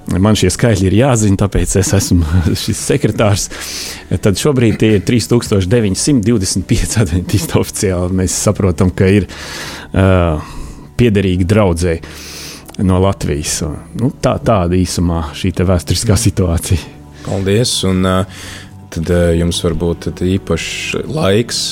Man 0.06 0.38
šie 0.38 0.52
skaitļi 0.54 0.86
ir 0.86 0.96
jāzina, 1.00 1.40
tāpēc 1.42 1.72
es 1.80 1.90
esmu 1.98 2.42
šis 2.64 2.82
sekretārs. 2.92 3.48
Tad 4.22 4.38
šobrīd 4.38 4.78
tie 4.82 4.92
ir 5.00 5.06
3925 5.08 7.00
adventisti 7.02 7.58
oficiāli. 7.58 8.20
Mēs 8.22 8.36
saprotam, 8.46 8.92
ka 8.94 9.10
ir 9.10 9.26
uh, 9.26 10.44
piederīgi 11.00 11.48
draudzēji 11.50 12.86
no 12.86 13.00
Latvijas. 13.02 13.64
Nu, 13.98 14.12
tā, 14.22 14.36
tāda 14.46 14.78
īsumā 14.78 15.32
šī 15.38 15.56
vēsturiskā 15.66 16.20
situācija. 16.20 16.94
Paldies! 17.26 17.80
Un, 17.90 18.06
uh, 18.06 18.46
tad 18.96 19.12
uh, 19.14 19.32
jums 19.38 19.62
varbūt 19.66 20.12
īpašs 20.26 21.08
laiks 21.08 21.64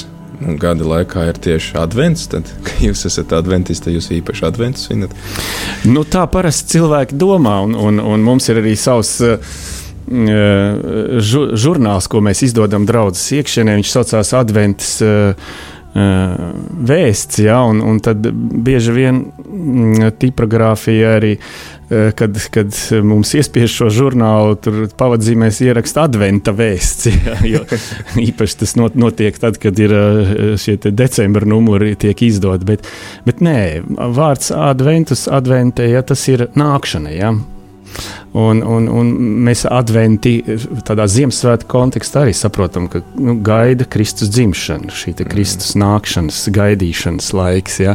nu, 0.43 0.55
gada 0.59 0.85
laikā 0.87 1.27
ir 1.29 1.39
tieši 1.43 1.77
advents, 1.81 2.25
tad, 2.31 2.49
kad 2.67 2.81
jūs 2.83 3.05
esat 3.09 3.35
adventisti, 3.37 3.93
jūs 3.95 4.11
īpaši 4.19 4.47
adventus 4.49 4.87
svinat? 4.89 5.15
Nu, 5.89 6.05
tā 6.07 6.25
parasti 6.31 6.77
cilvēki 6.77 7.19
domā, 7.19 7.59
un, 7.67 7.77
un, 7.77 8.01
un 8.13 8.25
mums 8.25 8.49
ir 8.51 8.63
arī 8.63 8.75
savs. 8.79 9.19
Uh, 9.23 9.63
žu, 10.03 11.45
žurnāls, 11.55 12.09
ko 12.11 12.19
mēs 12.19 12.41
izdodam 12.43 12.83
draudzes 12.83 13.23
iekšienē, 13.37 13.77
viņš 13.79 13.91
saucās 13.93 14.33
Advents 14.35 14.89
uh, 14.99 15.53
vēsts, 15.93 17.37
ja, 17.43 17.59
un, 17.69 17.83
un 17.85 17.99
tad 18.01 18.25
bieži 18.25 18.95
vien 18.95 19.19
mm, 19.29 20.15
tipogrāfija 20.17 21.15
arī 21.19 21.35
Eh, 21.93 22.11
kad, 22.15 22.37
kad 22.49 22.73
mums 23.03 23.33
iespiež 23.35 23.73
šo 23.75 23.89
žurnālu, 23.93 24.55
tur 24.63 24.77
pavadzīmēs 24.97 25.59
ieraksta 25.65 26.07
adventa 26.07 26.53
vēsts. 26.55 27.09
Ja, 27.53 27.59
īpaši 28.17 28.55
tas 28.61 28.75
notiek 28.79 29.35
tad, 29.37 29.59
kad 29.61 29.77
ir 29.81 29.93
eh, 29.93 30.43
šie 30.57 30.77
decembra 30.95 31.45
numuri 31.49 31.93
tiek 31.99 32.21
izdoti. 32.25 32.65
Bet, 32.65 32.87
bet 33.27 33.43
nē, 33.43 33.57
vārds 34.15 34.53
adventus, 34.55 35.27
adventē, 35.27 35.89
ja 35.91 36.01
tas 36.07 36.23
ir 36.31 36.47
nākšana. 36.57 37.11
Ja. 37.13 37.33
Un, 38.33 38.63
un, 38.65 38.87
un 38.89 39.09
mēs 39.45 39.61
adventi 39.69 40.39
tādā 40.87 41.05
Ziemassvētku 41.11 41.69
kontekstā 41.69 42.23
arī 42.23 42.33
saprotam, 42.33 42.87
ka 42.89 43.03
nu, 43.13 43.35
gaida 43.45 43.85
Kristus 43.85 44.31
dzimšana, 44.33 44.89
šī 44.89 45.13
Kristus 45.29 45.75
nākšanas, 45.77 46.39
gaidīšanas 46.55 47.29
laiks. 47.37 47.77
Ja? 47.83 47.93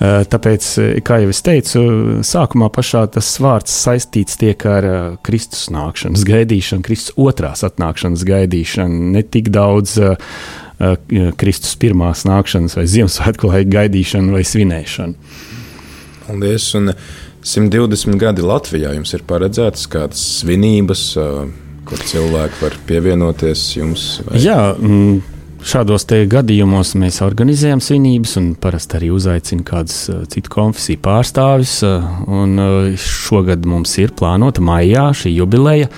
Tāpēc, 0.00 0.70
kā 1.04 1.20
jau 1.20 1.34
es 1.34 1.42
teicu, 1.44 1.84
sākumā 2.24 2.70
pašā 2.72 3.04
tas 3.18 3.28
vārds 3.42 3.76
saistīts 3.84 4.40
tiek 4.40 4.64
ar 4.64 4.88
Kristus 5.26 5.68
nākšanas 5.74 6.24
gaidīšanu, 6.24 6.86
Kristus 6.86 7.16
otrās 7.20 7.66
atnākšanas 7.68 8.24
gaidīšanu, 8.28 9.12
ne 9.18 9.26
tik 9.28 9.52
daudz 9.52 9.98
Kristus 11.36 11.76
pirmās 11.76 12.24
nākšanas 12.24 12.78
vai 12.78 12.88
Ziemassvētku 12.88 13.52
laika 13.52 13.74
gaidīšanu 13.76 14.38
vai 14.38 14.46
svinēšanu. 14.48 15.34
Paldies! 16.30 16.70
Un 16.78 16.94
120 17.40 18.20
gadi 18.20 18.44
Latvijā 18.44 18.92
jums 18.92 19.14
ir 19.16 19.24
paredzētas 19.28 19.86
kādas 19.90 20.22
svinības, 20.40 21.04
kur 21.88 22.06
cilvēki 22.10 22.58
var 22.60 22.80
pievienoties 22.88 23.62
jums? 23.78 24.06
Vai? 24.26 24.42
Jā, 24.44 24.58
mm, 24.76 25.22
šādos 25.64 26.04
gadījumos 26.30 26.92
mēs 27.00 27.22
organizējam 27.24 27.80
svinības 27.84 28.36
un 28.40 28.50
parasti 28.60 28.98
arī 28.98 29.08
uzaicinām 29.16 29.64
kādus 29.64 30.02
citu 30.32 30.52
konfesiju 30.52 31.00
pārstāvjus. 31.04 31.78
Šogad 33.06 33.64
mums 33.68 33.96
ir 34.02 34.12
plānota 34.16 34.60
maijā 34.64 35.08
šī 35.16 35.32
jubileja. 35.38 35.88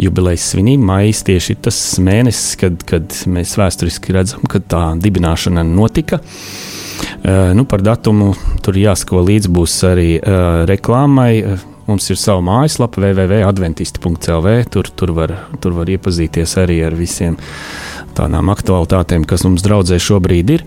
Jubilejas 0.00 0.50
svinība 0.52 0.90
maijā 0.92 1.16
tieši 1.32 1.56
ir 1.56 1.64
tas 1.68 1.80
mēnesis, 2.04 2.60
kad, 2.60 2.84
kad 2.88 3.16
mēs 3.32 3.56
vēsturiski 3.60 4.12
redzam, 4.12 4.44
ka 4.44 4.60
tā 4.60 4.84
dibināšana 5.00 5.64
notika. 5.72 6.20
Eh, 7.22 7.54
nu, 7.54 7.64
par 7.64 7.80
datumu 7.80 8.32
tur 8.66 8.74
jāsako 8.74 9.20
līdzi 9.22 9.50
būs 9.54 9.76
arī 9.86 10.08
uh, 10.18 10.64
reklāmai. 10.66 11.30
Eh, 11.38 11.60
mums 11.86 12.08
ir 12.10 12.18
sava 12.18 12.42
mājaslapa, 12.42 12.98
www.adventisti.clv. 12.98 14.54
Tur, 14.74 14.88
tur, 14.90 15.12
var, 15.14 15.36
tur 15.62 15.76
var 15.76 15.90
iepazīties 15.92 16.56
arī 16.58 16.80
ar 16.82 16.96
visiem 16.98 17.36
tādām 18.18 18.50
aktualitātēm, 18.50 19.26
kas 19.28 19.46
mums 19.46 19.62
draudzē 19.62 20.00
šobrīd 20.02 20.50
ir. 20.56 20.64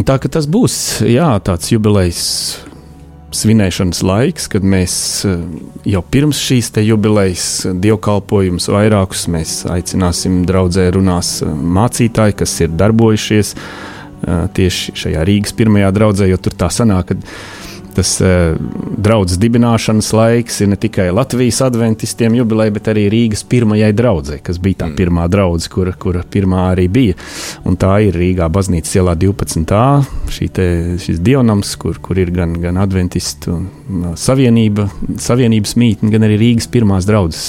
Tā 0.00 0.16
ka 0.20 0.30
tas 0.32 0.48
būs 0.48 1.02
jā, 1.04 1.28
tāds 1.44 1.68
jubilejas 1.72 2.24
svinēšanas 3.36 4.00
laiks, 4.06 4.46
kad 4.48 4.64
mēs 4.64 4.94
jau 5.88 6.02
pirms 6.12 6.40
šīs 6.40 6.70
jubilejas 6.86 7.66
dievkalpojumus 7.84 8.70
vairākus 8.72 9.26
mēs 9.32 9.58
aicināsim 9.68 10.40
draudzē 10.48 10.88
runās 10.96 11.42
mācītāji, 11.44 12.38
kas 12.40 12.56
ir 12.64 12.72
darbojušies 12.80 13.52
tieši 14.24 14.96
šajā 14.96 15.22
Rīgas 15.28 15.54
pirmajā 15.56 15.92
draudzē, 15.94 16.28
jo 16.30 16.38
tur 16.40 16.56
tā 16.56 16.70
sanāk, 16.72 17.12
ka 17.12 17.64
tas 17.96 18.10
draudzes 19.00 19.38
dibināšanas 19.40 20.10
laiks 20.12 20.60
ir 20.60 20.68
ne 20.68 20.76
tikai 20.80 21.06
Latvijas 21.16 21.62
adventistiem 21.64 22.34
jubileja, 22.36 22.74
bet 22.74 22.90
arī 22.92 23.06
Rīgas 23.12 23.44
pirmajai 23.48 23.92
draudzē, 23.96 24.36
kas 24.44 24.60
bija 24.62 24.82
tā 24.82 24.90
mm. 24.90 24.96
pirmā 24.98 25.24
draudzene, 25.32 25.72
kura, 25.72 25.94
kura 25.96 26.24
pirmā 26.36 26.66
arī 26.74 26.86
bija. 26.92 27.16
Un 27.68 27.78
tā 27.80 27.94
ir 28.04 28.18
Rīgā 28.20 28.50
baznīcas 28.52 28.98
ielā 28.98 29.16
12. 29.22 29.76
Šī 30.36 30.50
te, 30.58 30.66
šis 31.02 31.22
dievnams, 31.24 31.72
kur, 31.80 32.00
kur 32.04 32.20
ir 32.20 32.32
gan, 32.36 32.56
gan 32.60 32.80
adventistu 32.84 33.62
savienība, 34.20 34.90
savienības 35.28 35.76
mītne, 35.80 36.12
gan 36.12 36.28
arī 36.28 36.40
Rīgas 36.44 36.68
pirmās 36.72 37.08
draudzes 37.08 37.46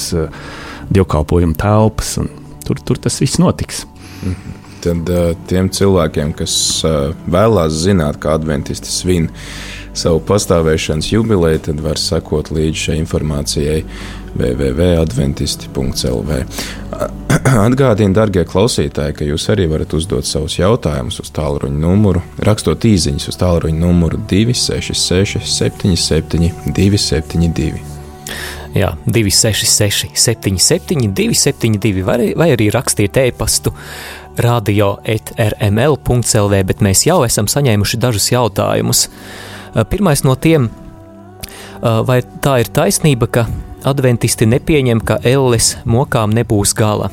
dievkalpojuma 0.95 1.59
telpas. 1.59 2.15
Tur, 2.67 2.79
tur 2.83 3.03
tas 3.03 3.19
viss 3.23 3.39
notiks. 3.43 3.83
Mm 4.23 4.31
-hmm 4.31 4.56
tad 4.83 5.09
uh, 5.09 5.31
tiem 5.49 5.69
cilvēkiem, 5.73 6.33
kas 6.37 6.53
uh, 6.87 7.15
vēlās 7.29 7.73
zināt, 7.85 8.19
kā 8.21 8.29
adventisti 8.37 8.89
svin 8.91 9.29
savu 9.97 10.19
pastāvēšanas 10.27 11.11
jubileju, 11.11 11.59
tad 11.69 11.77
var 11.81 11.97
sekot 12.01 12.51
līdzi 12.53 12.79
šai 12.83 12.97
informācijai 13.01 13.79
www.adventisti.lv. 14.37 16.31
Atgādini, 17.67 18.13
darbie 18.15 18.43
klausītāji, 18.47 19.15
ka 19.17 19.23
jūs 19.27 19.49
arī 19.53 19.65
varat 19.71 19.93
uzdot 19.97 20.25
savus 20.29 20.59
jautājumus 20.59 21.19
uz 21.23 21.29
tālruņa 21.35 21.79
numuru, 21.81 22.21
rakstot 22.45 22.85
īsiņas 22.87 23.29
uz 23.31 23.37
tālruņa 23.41 23.79
numuru 23.81 24.17
266, 24.29 25.45
77, 25.57 26.51
272. 26.77 27.97
Jā, 28.77 28.91
266, 29.07 30.11
77, 30.13 31.07
272, 31.15 32.03
vai, 32.05 32.33
vai 32.37 32.51
arī 32.53 32.67
rakstiet 32.73 33.17
e-pastu 33.23 33.73
radio.rml.clv, 34.37 36.53
bet 36.69 36.81
mēs 36.85 37.05
jau 37.07 37.23
esam 37.25 37.47
saņēmuši 37.51 37.97
dažus 38.01 38.31
jautājumus. 38.31 38.99
Pirmais 39.91 40.23
no 40.25 40.35
tiem, 40.39 40.69
vai 41.81 42.21
tā 42.43 42.59
ir 42.63 42.69
taisnība, 42.73 43.27
ka 43.27 43.47
adventisti 43.87 44.45
nepieņem, 44.49 44.99
ka 45.05 45.19
elles 45.25 45.77
mokām 45.85 46.33
nebūs 46.37 46.73
gala? 46.77 47.11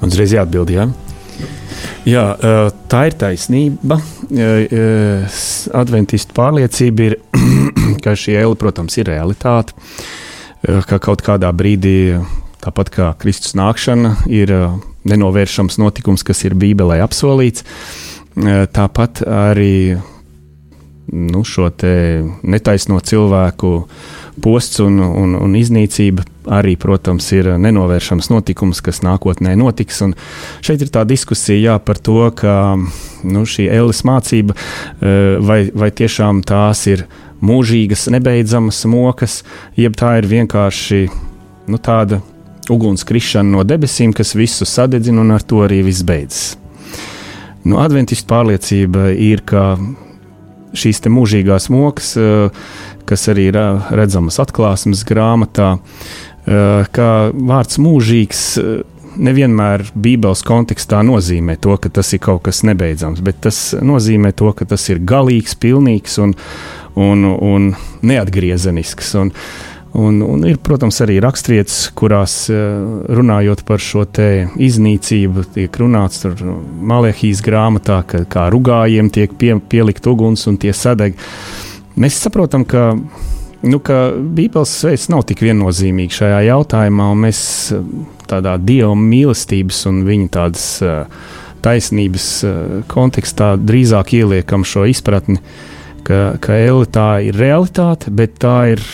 Uzreiz 0.00 0.32
jāatbild, 0.32 0.70
jā. 0.72 0.88
Jā, 2.08 2.24
tā 2.88 3.02
ir 3.10 3.16
taisnība. 3.20 4.00
Adventistu 5.76 6.36
pārliecība 6.36 7.10
ir, 7.10 7.18
ka 8.04 8.16
šī 8.16 8.38
eile, 8.40 8.56
protams, 8.58 8.96
ir 9.00 9.10
realitāte. 9.12 9.76
Ka 10.60 10.98
kaut 11.00 11.22
kādā 11.24 11.52
brīdī, 11.56 12.20
tāpat 12.64 12.90
kā 12.92 13.12
Kristus 13.20 13.54
nākšana, 13.56 14.16
ir 14.28 14.52
nenovēršams 15.08 15.78
notikums, 15.80 16.24
kas 16.26 16.44
ir 16.44 16.56
Bībelē 16.58 17.00
apsolīts. 17.04 17.64
tāpat 18.72 19.22
arī 19.26 19.98
nu, 21.12 21.44
šo 21.44 21.70
netaisno 22.42 23.00
cilvēku 23.00 23.72
posts 24.40 24.80
un, 24.80 25.00
un, 25.00 25.34
un 25.36 25.56
iznīcība 25.58 26.24
arī, 26.50 26.76
protams, 26.80 27.26
ir 27.36 27.50
nenovēršams 27.60 28.30
notikums, 28.30 28.80
kas 28.84 29.02
nākotnē 29.04 29.56
notiks. 29.58 30.00
Un 30.06 30.14
šeit 30.64 30.84
ir 30.84 30.92
tā 30.92 31.04
diskusija 31.08 31.72
jā, 31.72 31.78
par 31.82 31.98
to, 31.98 32.22
ka 32.36 32.76
nu, 32.78 33.44
šī 33.44 33.68
Ellis 33.68 34.04
mācība, 34.06 34.56
vai, 35.44 35.60
vai 35.74 35.90
tiešām 35.90 36.44
tās 36.46 36.86
ir 36.90 37.04
mūžīgas, 37.44 38.08
nebeidzamas 38.12 38.84
mokas, 38.90 39.40
jeb 39.76 39.96
tā 39.98 40.18
ir 40.20 40.28
vienkārši 40.30 41.06
nu, 41.70 41.80
tāda 41.80 42.20
ugunskrišana 42.70 43.56
no 43.56 43.64
debesīm, 43.64 44.12
kas 44.16 44.34
visu 44.38 44.68
sadedzina 44.68 45.22
un 45.24 45.32
ar 45.34 45.42
to 45.42 45.64
arī 45.64 45.80
viss 45.86 46.04
beidzas. 46.06 46.56
Nu, 47.64 47.80
Adventistu 47.82 48.28
pārliecība 48.30 49.10
ir, 49.12 49.42
ka 49.44 49.74
šīs 50.76 51.02
mūžīgās 51.12 51.68
mokas, 51.72 52.14
kas 53.08 53.28
arī 53.32 53.50
ir 53.50 53.58
redzamas 53.96 54.38
atklāsmes 54.40 55.02
grāmatā, 55.08 55.74
ka 56.46 57.10
vārds 57.34 57.80
mūžīgs 57.82 58.44
nevienmēr 59.20 59.84
Bībeles 59.98 60.42
kontekstā 60.46 61.02
nozīmē 61.06 61.56
to, 61.60 61.74
ka 61.82 61.90
tas 61.92 62.12
ir 62.14 62.22
kaut 62.24 62.44
kas 62.46 62.62
nebeidzams, 62.66 63.22
bet 63.24 63.42
tas 63.46 63.58
nozīmē 63.82 64.32
to, 64.38 64.52
ka 64.56 64.68
tas 64.70 64.86
ir 64.92 65.02
galīgs, 65.04 65.56
pilnīgs 65.60 66.16
un, 66.22 66.34
un, 66.94 67.26
un 67.26 67.72
neatgriezenisks. 68.06 69.14
Un, 69.20 69.34
Un, 69.92 70.20
un 70.22 70.44
ir, 70.46 70.60
protams, 70.62 71.00
arī 71.02 71.16
raksturvietas, 71.22 71.88
kurās 71.98 72.34
runājot 72.50 73.64
par 73.66 73.82
šo 73.82 74.04
iznīcību, 74.06 75.44
tiek 75.56 75.78
runāts 75.82 76.22
par 76.22 76.44
Malehijas 76.92 77.42
grāmatā, 77.42 77.98
ka 78.06 78.22
kā 78.30 78.46
rugājiem 78.54 79.10
tiek 79.10 79.34
pie, 79.34 79.56
pielikt 79.58 80.06
uguns 80.06 80.46
un 80.46 80.60
tie 80.62 80.70
sadeg. 80.76 81.18
Mēs 81.98 82.20
saprotam, 82.22 82.62
ka, 82.64 82.92
nu, 83.66 83.82
ka 83.82 84.12
Bībeles 84.14 84.76
veids 84.86 85.08
nav 85.10 85.26
tik 85.26 85.42
viennozīmīgs 85.42 86.22
šajā 86.22 86.40
jautājumā, 86.52 87.10
un 87.10 87.26
mēs 87.26 87.42
tādā 88.30 88.54
dieva 88.62 88.94
mīlestības 88.94 89.84
un 89.90 90.04
viņa 90.06 90.32
tādas 90.38 90.66
taisnības 91.66 92.28
kontekstā 92.88 93.56
drīzāk 93.58 94.14
ieliekam 94.22 94.62
šo 94.62 94.86
izpratni, 94.88 95.42
ka, 96.06 96.36
ka 96.40 96.62
Eli 96.62 96.86
tā 96.94 97.10
ir 97.26 97.36
realitāte, 97.42 98.14
bet 98.14 98.38
tā 98.40 98.60
ir 98.76 98.86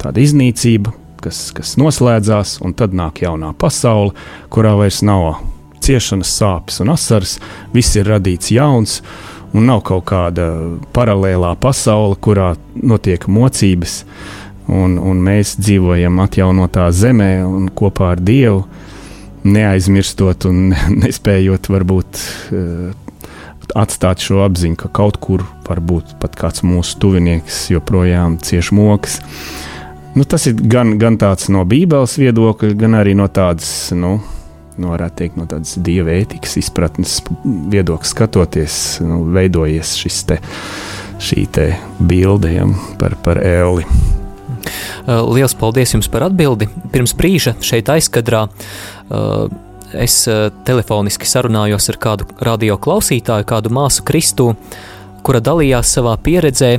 tāda 0.00 0.22
iznīcība, 0.22 0.94
kas, 1.24 1.50
kas 1.56 1.76
noslēdzās, 1.80 2.58
un 2.64 2.74
tad 2.76 2.96
nāk 2.96 3.22
jaunā 3.24 3.52
pasaule, 3.58 4.14
kurā 4.52 4.74
vairs 4.78 5.02
nav 5.06 5.42
ciešanas, 5.84 6.32
sāpes 6.40 6.80
un 6.82 6.92
asaras, 6.94 7.38
viss 7.74 7.96
ir 7.98 8.08
radīts 8.10 8.52
jauns, 8.54 9.00
un 9.56 9.66
nav 9.68 9.82
kaut 9.88 10.06
kāda 10.10 10.46
paralēlā 10.94 11.54
pasaule, 11.60 12.18
kurā 12.22 12.52
notiek 12.76 13.26
mocības, 13.28 14.02
un, 14.70 14.96
un 14.98 15.22
mēs 15.26 15.56
dzīvojam 15.60 16.20
atjaunotā 16.22 16.90
zemē 16.94 17.32
un 17.46 17.68
kopā 17.74 18.14
ar 18.14 18.24
Dievu, 18.24 18.64
neaizmirstot 19.44 20.46
un 20.50 20.74
nespējot 21.02 21.70
varbūt 21.72 22.20
uh, 22.52 22.92
atstāt 23.78 24.22
šo 24.24 24.42
apziņu, 24.44 24.76
ka 24.82 24.90
kaut 25.00 25.16
kur 25.22 25.44
varbūt 25.68 26.16
pat 26.20 26.36
kāds 26.38 26.64
mūsu 26.66 26.98
tuvinieks 27.00 27.68
joprojām 27.72 28.36
cieš 28.44 28.72
mokas. 28.76 29.20
Uh, 29.20 29.69
Nu, 30.14 30.24
tas 30.24 30.46
ir 30.50 30.58
gan, 30.58 30.96
gan 30.98 31.14
tāds 31.20 31.46
no 31.54 31.62
Bībeles 31.68 32.16
viedokļa, 32.18 32.74
gan 32.78 32.96
arī 32.98 33.12
no 33.14 33.28
tādas, 33.30 33.92
nu, 33.94 34.16
nu 34.80 34.90
varētu 34.90 35.20
teikt, 35.20 35.36
no 35.38 35.46
tādas 35.50 35.76
dieva 35.78 36.16
ētikas 36.18 36.56
izpratnes 36.58 37.20
viedokļa 37.44 38.10
skatoties, 38.10 38.74
nu, 39.06 39.22
veidojies 39.36 39.94
šis 40.00 40.18
te, 40.26 40.40
šī 41.22 41.46
te 41.54 41.68
bilde 42.02 42.50
ja, 42.56 42.66
par, 42.98 43.14
par 43.22 43.38
Eli. 43.44 43.86
Uh, 45.06 45.22
Lielas 45.30 45.54
paldies 45.54 45.94
jums 45.94 46.10
par 46.10 46.26
atbildi. 46.26 46.66
Pirms 46.90 47.14
brīža 47.16 47.54
šeit 47.64 47.88
aizkadrā 47.94 48.48
uh, 48.50 49.46
es 49.94 50.24
uh, 50.26 50.48
telefoniski 50.66 51.28
sarunājos 51.30 51.86
ar 51.94 52.00
kādu 52.02 52.26
radio 52.42 52.80
klausītāju, 52.82 53.46
kādu 53.46 53.70
māsu 53.78 54.02
Kristu, 54.10 54.50
kura 55.22 55.38
dalījās 55.44 55.94
savā 56.00 56.16
pieredzē 56.18 56.78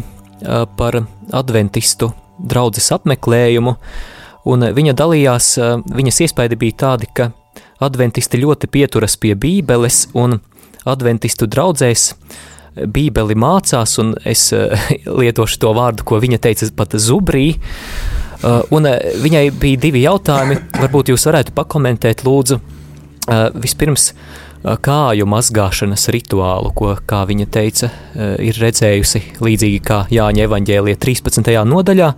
par 0.75 0.95
adventistu 1.37 2.07
draudzes 2.41 2.91
apmeklējumu, 2.95 3.75
un 4.51 4.67
viņa 4.75 4.95
dalījās, 4.97 5.53
viņas 5.91 6.23
iespaidi 6.25 6.57
bija 6.59 6.79
tādi, 6.85 7.09
ka 7.13 7.31
adventisti 7.81 8.39
ļoti 8.41 8.69
pieturas 8.71 9.17
pie 9.21 9.35
bībeles, 9.37 10.07
un 10.17 10.39
adventistu 10.89 11.47
draudzēs 11.49 12.11
bībeli 12.71 13.35
mācās, 13.35 13.97
un 14.01 14.13
es 14.25 14.49
lietošu 15.21 15.61
to 15.61 15.73
vārdu, 15.77 16.05
ko 16.07 16.21
viņa 16.23 16.41
teica 16.41 16.69
pat 16.77 16.95
zubrī, 17.01 17.47
un 18.73 18.87
viņai 19.23 19.45
bija 19.61 19.81
divi 19.87 20.05
jautājumi, 20.05 20.57
varbūt 20.79 21.11
jūs 21.13 21.27
varētu 21.29 21.53
pakomentēt 21.57 22.23
lūdzu, 22.25 22.61
vispirms, 23.61 24.11
kāju 24.61 25.27
mazgāšanas 25.29 26.07
rituālu, 26.13 26.71
ko, 26.77 26.93
kā 27.07 27.23
viņa 27.29 27.47
teica, 27.51 27.91
ir 28.41 28.57
redzējusi 28.61 29.23
līdzīgi 29.41 29.81
kā 29.85 30.03
Jāņa 30.13 30.47
evaņģēlija 30.47 31.01
13. 31.01 31.51
nodaļā. 31.67 32.13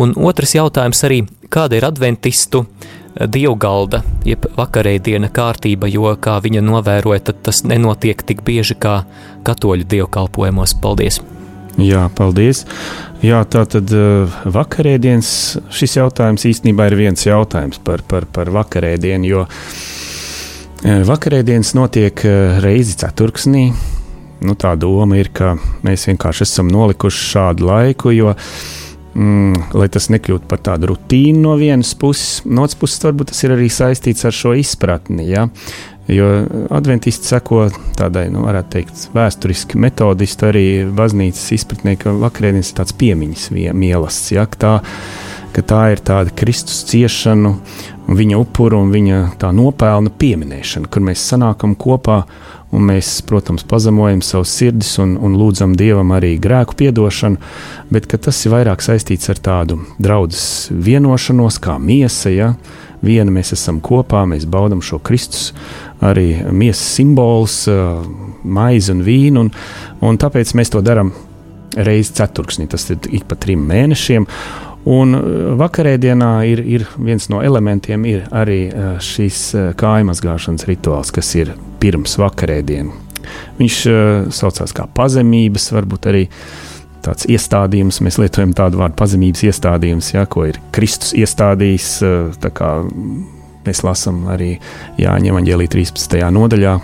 Un 0.00 0.14
otrs 0.16 0.54
jautājums 0.56 1.02
arī, 1.08 1.22
kāda 1.52 1.78
ir 1.78 1.88
adventistu 1.88 2.64
dievgalda, 3.10 4.02
jeb 4.24 4.46
vakarēdiena 4.56 5.32
kārtība, 5.34 5.90
jo, 5.90 6.12
kā 6.20 6.38
viņa 6.44 6.62
novēroja, 6.64 7.24
tad 7.30 7.42
tas 7.48 7.64
nenotiek 7.66 8.22
tik 8.22 8.44
bieži 8.46 8.78
kā 8.80 9.02
katoļu 9.46 9.88
dievkalpojumos. 9.90 10.76
Paldies! 10.80 11.20
Jā, 11.80 12.08
paldies. 12.12 12.64
Jā, 13.24 13.40
tā 13.48 13.62
tad 13.68 13.92
vakarēdienas 14.52 15.30
šis 15.72 15.96
jautājums 16.00 16.44
īstenībā 16.48 16.90
ir 16.90 16.96
viens 16.98 17.24
jautājums 17.24 17.80
par, 17.84 18.02
par, 18.08 18.26
par 18.28 18.50
vakarēdienu, 18.52 19.28
jo 19.30 19.44
Vakarēdienas 20.80 21.74
notiek 21.76 22.22
reizi 22.64 22.94
ceturksnī. 23.02 23.66
Nu, 24.40 24.54
tā 24.56 24.72
doma 24.80 25.18
ir, 25.20 25.28
ka 25.36 25.52
mēs 25.84 26.06
vienkārši 26.08 26.46
esam 26.46 26.70
nolikuši 26.72 27.26
šādu 27.34 27.66
laiku, 27.68 28.12
jo, 28.16 28.32
mm, 29.12 29.74
lai 29.76 29.88
tas 29.92 30.08
nekļūtu 30.08 30.48
par 30.48 30.62
tādu 30.64 30.94
rutīnu 30.94 31.42
no 31.44 31.58
vienas 31.60 31.92
puses, 32.00 32.40
no 32.48 32.64
otras 32.64 32.80
puses, 32.80 33.02
varbūt 33.04 33.34
tas 33.34 33.44
ir 33.44 33.52
arī 33.58 33.68
saistīts 33.68 34.24
ar 34.24 34.32
šo 34.32 34.54
izpratni. 34.56 35.28
Ja? 35.28 35.50
Jo 36.10 36.30
adventisti 36.72 37.28
seko 37.28 37.66
tādai, 38.00 38.30
nu, 38.32 38.46
varētu 38.48 38.72
teikt, 38.72 39.04
vēsturiski 39.12 39.78
metodisti 39.78 40.48
arī 40.48 40.66
baznīcas 40.96 41.52
izpratnē, 41.60 41.98
ka 42.00 42.16
vakarēdienas 42.24 42.72
ir 42.72 42.80
tāds 42.80 42.96
piemiņas 42.96 43.50
mielasts. 43.76 44.32
Ja? 44.32 44.48
Tā, 44.48 44.78
ka 45.54 45.64
tā 45.66 45.82
ir 45.94 46.02
tāda 46.04 46.32
Kristus 46.36 46.84
ciešanu, 46.90 47.56
viņa 48.10 48.38
upuru 48.40 48.80
un 48.84 48.92
viņa 48.94 49.20
tā 49.40 49.52
nopelna 49.54 50.10
pieminēšana, 50.10 50.90
kur 50.90 51.04
mēs 51.06 51.22
sanākam 51.30 51.76
kopā 51.78 52.22
un 52.74 52.86
mēs, 52.86 53.08
protams, 53.26 53.64
pazemojam 53.66 54.22
savus 54.22 54.52
sirdis 54.54 54.92
un, 55.02 55.16
un 55.18 55.34
lūdzam 55.38 55.74
Dievam 55.78 56.12
arī 56.14 56.36
grēku 56.42 56.76
piedošanu, 56.78 57.40
bet 57.90 58.06
tas 58.10 58.44
ir 58.46 58.54
vairāk 58.54 58.82
saistīts 58.84 59.30
ar 59.32 59.42
tādu 59.42 59.80
draudzes 59.98 60.70
vienošanos, 60.70 61.58
kā 61.62 61.78
miesa. 61.82 62.30
Ja? 62.30 62.52
Viena 63.02 63.32
mēs 63.34 63.54
esam 63.56 63.80
kopā, 63.82 64.22
mēs 64.28 64.46
baudām 64.50 64.82
šo 64.84 65.00
Kristus, 65.02 65.50
arī 66.04 66.44
miesas 66.52 66.84
simbols, 66.98 67.64
maizi 68.44 68.94
un 68.94 69.02
vīnu, 69.06 69.46
un, 69.46 69.52
un 70.06 70.20
tāpēc 70.20 70.54
mēs 70.58 70.74
to 70.74 70.82
darām 70.84 71.14
reizi 71.76 72.14
ceturksnī, 72.18 72.66
tas 72.70 72.88
ir 72.90 72.98
ik 73.14 73.26
pa 73.30 73.38
trim 73.40 73.62
mēnešiem. 73.66 74.26
Un 74.88 75.12
uh, 75.12 75.22
vakarēdienā 75.60 76.30
ir, 76.48 76.62
ir 76.64 76.86
viens 76.96 77.28
no 77.32 77.42
elementiem 77.44 78.06
ir 78.08 78.24
arī 78.32 78.62
uh, 78.70 78.96
šis 79.02 79.42
uh, 79.52 79.68
kājmazgāšanas 79.76 80.64
rituāls, 80.70 81.12
kas 81.12 81.34
ir 81.36 81.52
pirms 81.82 82.16
vakarēdienas. 82.20 83.06
Viņš 83.60 83.76
saucās 84.34 84.72
kā 84.74 84.86
pazemības, 84.96 85.68
varbūt 85.76 86.06
arī 86.10 86.22
tāds 87.04 87.28
iestādījums. 87.30 88.00
Mēs 88.02 88.16
lietojam 88.18 88.54
tādu 88.56 88.80
vārdu 88.80 88.96
pazemības 88.98 89.44
iestādījums, 89.46 90.08
ja, 90.16 90.24
ko 90.26 90.48
ir 90.48 90.58
Kristus 90.74 91.12
iestādījis. 91.14 91.92
Mēs 93.68 93.84
lasām 93.86 94.24
arī 94.32 94.54
Jāņa 94.98 95.30
Evangelija 95.30 95.74
13. 95.76 96.18
nodaļā, 96.34 96.74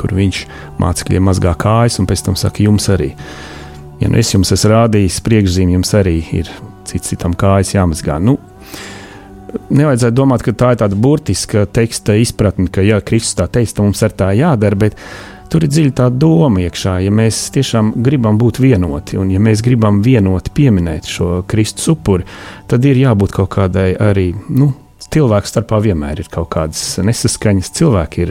kur 0.00 0.16
viņš 0.16 0.44
mācekļiem 0.80 1.28
mazgā 1.28 1.56
kājas, 1.60 1.98
un 2.00 2.08
pēc 2.08 2.24
tam 2.30 2.38
saka, 2.40 2.62
jums 2.64 2.88
arī. 2.94 3.12
Ja 4.00 4.08
nu 4.08 4.22
es 4.22 4.32
jums 4.32 4.54
esmu 4.54 4.72
rādījis 4.72 5.20
priekšzīmju, 5.26 5.80
jums 5.82 5.98
arī 5.98 6.20
ir 6.40 6.48
cits 6.88 7.12
citam 7.12 7.36
kājas 7.38 7.74
jāmazgā. 7.76 8.18
Nu, 8.22 8.38
nevajadzētu 9.70 10.16
domāt, 10.16 10.44
ka 10.44 10.54
tā 10.56 10.72
ir 10.74 10.80
tāda 10.82 10.98
burtiska 10.98 11.66
teksta 11.66 12.16
izpratne, 12.20 12.70
ka, 12.72 12.84
ja 12.84 13.00
Kristus 13.04 13.38
tā 13.38 13.48
teiks, 13.52 13.76
tad 13.76 13.88
mums 13.88 14.02
ar 14.04 14.16
tā 14.16 14.32
jādara. 14.36 14.78
Bet 14.84 14.98
tur 15.52 15.66
ir 15.66 15.72
dziļa 15.72 15.96
tā 16.00 16.08
doma 16.12 16.64
iekšā. 16.64 16.98
Ja 17.04 17.12
mēs 17.14 17.44
tiešām 17.54 17.94
gribam 18.04 18.38
būt 18.40 18.62
vienoti, 18.62 19.18
un 19.20 19.32
ja 19.34 19.42
mēs 19.42 19.64
gribam 19.64 20.00
vienoti 20.04 20.54
pieminēt 20.56 21.10
šo 21.10 21.42
Kristus 21.48 21.90
upuri, 21.92 22.28
tad 22.70 22.84
ir 22.88 23.02
jābūt 23.04 23.36
kaut 23.40 23.52
kādai 23.58 23.92
arī. 24.00 24.32
Nu, 24.48 24.72
Cilvēku 25.12 25.44
starpā 25.50 25.76
vienmēr 25.84 26.22
ir 26.22 26.28
kaut 26.32 26.46
kādas 26.54 26.80
nesaskaņas. 27.04 27.68
Cilvēki 27.76 28.22
ir 28.24 28.30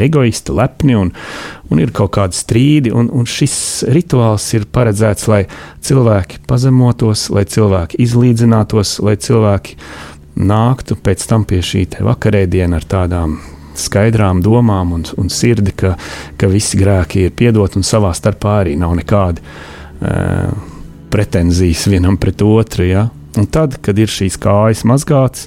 egoisti, 0.00 0.54
lepni 0.56 0.96
un, 0.98 1.12
un 1.70 1.82
ir 1.82 1.92
kaut 1.96 2.14
kādi 2.16 2.38
strīdi. 2.38 2.92
Un, 2.94 3.10
un 3.12 3.28
šis 3.28 3.84
rituāls 3.90 4.46
ir 4.56 4.66
paredzēts, 4.72 5.28
lai 5.30 5.44
cilvēki 5.84 6.42
pazemotos, 6.50 7.28
lai 7.34 7.46
cilvēki 7.48 8.00
izlīdzinātos, 8.06 8.98
lai 9.04 9.16
cilvēki 9.20 9.78
nāktu 10.40 10.96
pēc 10.96 11.26
tam 11.28 11.44
pie 11.48 11.60
šī 11.64 11.86
vakarēdiena 12.06 12.78
ar 12.80 12.86
tādām 12.88 13.38
skaidrām 13.80 14.42
domām 14.44 14.94
un, 14.96 15.04
un 15.20 15.30
sirdi, 15.32 15.72
ka, 15.76 15.94
ka 16.38 16.50
visi 16.50 16.78
grēki 16.80 17.26
ir 17.26 17.36
piedoti 17.36 17.80
un 17.80 17.86
savā 17.86 18.12
starpā 18.16 18.60
arī 18.64 18.76
nav 18.80 18.96
nekādi 18.98 19.42
uh, 19.44 20.50
pretenzijas 21.10 21.86
vienam 21.90 22.18
pret 22.20 22.42
otru. 22.46 22.86
Ja? 22.88 23.08
Un 23.38 23.46
tad, 23.50 23.78
kad 23.84 23.98
ir 23.98 24.10
šīs 24.10 24.38
kājas 24.42 24.84
mazgātas, 24.88 25.46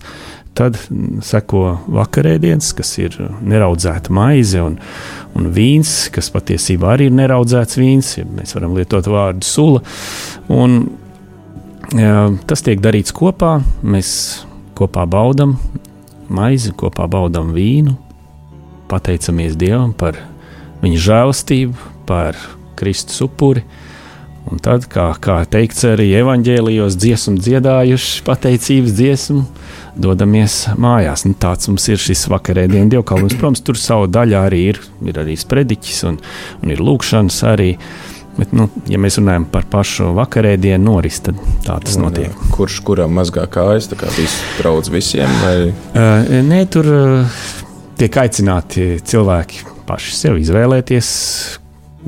tad 0.58 0.78
seko 1.26 1.63
vakarēdienas, 1.92 2.72
kas 2.78 2.92
ir 3.02 3.18
neraudzēta 3.42 4.13
maize 4.13 4.62
un, 4.62 4.78
un 5.38 5.50
vīns, 5.54 5.94
kas 6.13 6.30
patiesībā 6.34 6.94
arī 6.94 7.10
ir 7.10 7.16
neraudzēts 7.18 7.80
vīns. 7.80 8.12
Ja 8.20 8.28
mēs 8.30 8.54
varam 8.58 8.76
lietot 8.78 9.10
vārdu 9.10 9.48
sula. 9.48 9.84
Un, 10.54 10.84
ja, 11.98 12.28
tas 12.50 12.66
tiek 12.66 12.84
darīts 12.84 13.16
kopā. 13.16 13.56
Mēs 13.82 14.12
kopā 14.78 15.08
baudām 15.10 15.58
maizi, 16.34 16.74
kopā 16.78 17.08
baudām 17.12 17.54
vīnu, 17.56 17.96
pateicamies 18.92 19.58
Dievam 19.60 19.94
par 19.98 20.18
viņa 20.84 21.02
žēlastību, 21.08 21.92
par 22.10 22.38
Kristus 22.80 23.22
upuri. 23.26 23.63
Un 24.52 24.60
tad, 24.60 24.90
kā, 24.92 25.06
kā 25.24 25.38
teikts 25.48 25.86
arī 25.88 26.10
evanģēlijos, 26.20 26.98
dziesmu 27.00 27.38
dziedājuši, 27.40 28.24
pateicības 28.28 28.96
dziesmu, 28.98 29.44
dodamies 30.04 30.58
mājās. 30.76 31.24
Nu, 31.28 31.36
tāds 31.40 31.70
mums 31.72 31.86
ir 31.88 32.02
šis 32.02 32.26
vakarēdienas 32.34 32.92
dievkalpojums. 32.92 33.38
Protams, 33.40 33.64
tur 33.64 33.80
savu 33.80 34.10
daļu 34.12 34.38
arī 34.42 34.60
ir, 34.74 34.82
ir 35.08 35.22
arī 35.24 35.38
sprediķis 35.40 36.04
un, 36.10 36.20
un 36.60 36.76
ir 36.76 36.84
lūkšanas 36.84 37.40
arī. 37.54 37.72
Bet, 38.34 38.54
nu, 38.58 38.66
ja 38.90 38.98
mēs 38.98 39.20
runājam 39.22 39.46
par 39.54 39.68
pašu 39.70 40.10
vakarēdienu 40.18 40.82
noris, 40.88 41.20
tad 41.24 41.38
tā 41.64 41.78
tas 41.86 42.00
notiek. 42.02 42.34
Kurš 42.56 42.80
kuram 42.86 43.14
mazgā 43.14 43.46
kājas, 43.54 43.92
tā 43.92 44.00
kā 44.00 44.10
viss 44.18 44.42
draudz 44.58 44.90
visiem? 44.92 45.30
Vai? 45.44 45.56
Uh, 45.94 46.34
nē, 46.50 46.64
tur 46.74 46.90
uh, 46.90 47.44
tiek 48.00 48.18
aicināti 48.24 48.96
cilvēki 49.06 49.68
paši 49.88 50.18
sev 50.18 50.42
izvēlēties. 50.42 51.12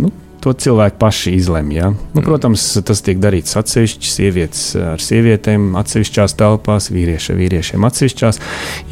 Nu, 0.02 0.10
to 0.46 0.54
cilvēki 0.54 1.00
paši 1.02 1.34
izlemj. 1.40 1.74
Ja? 1.74 1.88
Nu, 2.14 2.22
protams, 2.26 2.64
tas 2.86 3.02
tiek 3.06 3.18
darīts 3.22 3.58
atsevišķi, 3.58 4.12
sievietes 4.12 4.66
ar 4.94 5.02
sievietēm, 5.02 5.72
atsevišķās 5.80 6.38
telpās, 6.38 6.92
vīrieši 6.94 7.32
ar 7.34 7.40
vīriešiem 7.40 7.88
atsevišķās. 7.90 8.42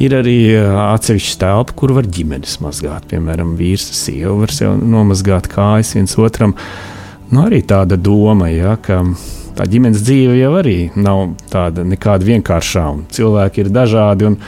Ir 0.02 0.16
arī 0.18 0.38
atsevišķa 0.58 1.38
telpa, 1.44 1.76
kur 1.78 1.94
var 1.94 2.08
ģimenes 2.10 2.58
mazgāt. 2.64 3.06
Piemēram, 3.12 3.54
vīrs 3.60 3.86
ar 3.92 4.00
sievu 4.00 4.40
var 4.42 4.54
sev 4.54 4.74
nomazgāt 4.82 5.46
kājas 5.52 5.94
viens 5.94 6.16
otram. 6.18 6.56
Nu, 7.30 7.44
arī 7.46 7.62
tāda 7.66 7.98
doma, 8.00 8.50
ja, 8.50 8.74
ka 8.82 9.04
tā 9.54 9.68
ģimenes 9.70 10.02
dzīve 10.02 10.40
jau 10.40 10.50
arī 10.58 10.78
nav 10.98 11.36
tāda 11.52 11.86
nekāda 11.86 12.26
vienkāršā, 12.26 12.88
un 12.96 13.06
cilvēki 13.14 13.62
ir 13.62 13.72
dažādi. 13.74 14.32
Un, 14.32 14.40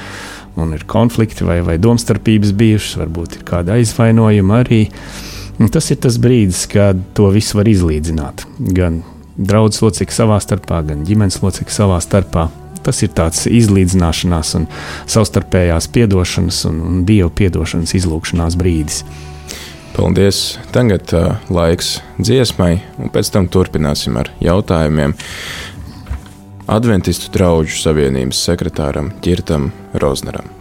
un 0.56 0.72
ir 0.72 0.86
konflikti 0.88 1.44
vai, 1.44 1.60
vai 1.62 1.78
domstarpības 1.78 2.54
bijušas, 2.56 2.98
varbūt 3.02 3.38
ir 3.38 3.48
kāda 3.48 3.76
aizvainojuma 3.76 4.62
arī. 4.64 4.86
Un 4.88 5.35
tas 5.72 5.90
ir 5.92 6.00
tas 6.04 6.18
brīdis, 6.20 6.66
kad 6.68 7.00
to 7.16 7.30
visu 7.32 7.56
var 7.56 7.68
izlīdzināt. 7.70 8.44
Gan 8.76 9.00
draugs 9.36 9.80
locekļi 9.84 10.16
savā 10.16 10.38
starpā, 10.42 10.82
gan 10.86 11.04
ģimenes 11.08 11.40
locekļi 11.42 11.76
savā 11.76 12.00
starpā. 12.04 12.48
Tas 12.86 13.00
ir 13.02 13.10
tāds 13.16 13.48
izlīdzināšanās 13.50 14.52
un 14.60 14.66
savstarpējās 15.10 15.88
atdošanas 15.90 16.60
un, 16.68 16.82
un 16.86 17.00
dievu 17.08 17.32
atdošanas 17.48 17.96
izlūkšanās 17.98 18.58
brīdis. 18.60 19.02
Paldies! 19.96 20.58
Tagad 20.76 21.12
uh, 21.16 21.38
laiks 21.48 21.96
dziesmai, 22.20 22.74
un 23.00 23.10
pēc 23.14 23.32
tam 23.32 23.48
turpināsim 23.48 24.18
ar 24.20 24.30
jautājumiem. 24.44 25.16
Adventistu 26.68 27.32
draugu 27.32 27.72
savienības 27.72 28.44
sekretāram 28.50 29.14
Girtam 29.24 29.70
Rozneram. 29.96 30.55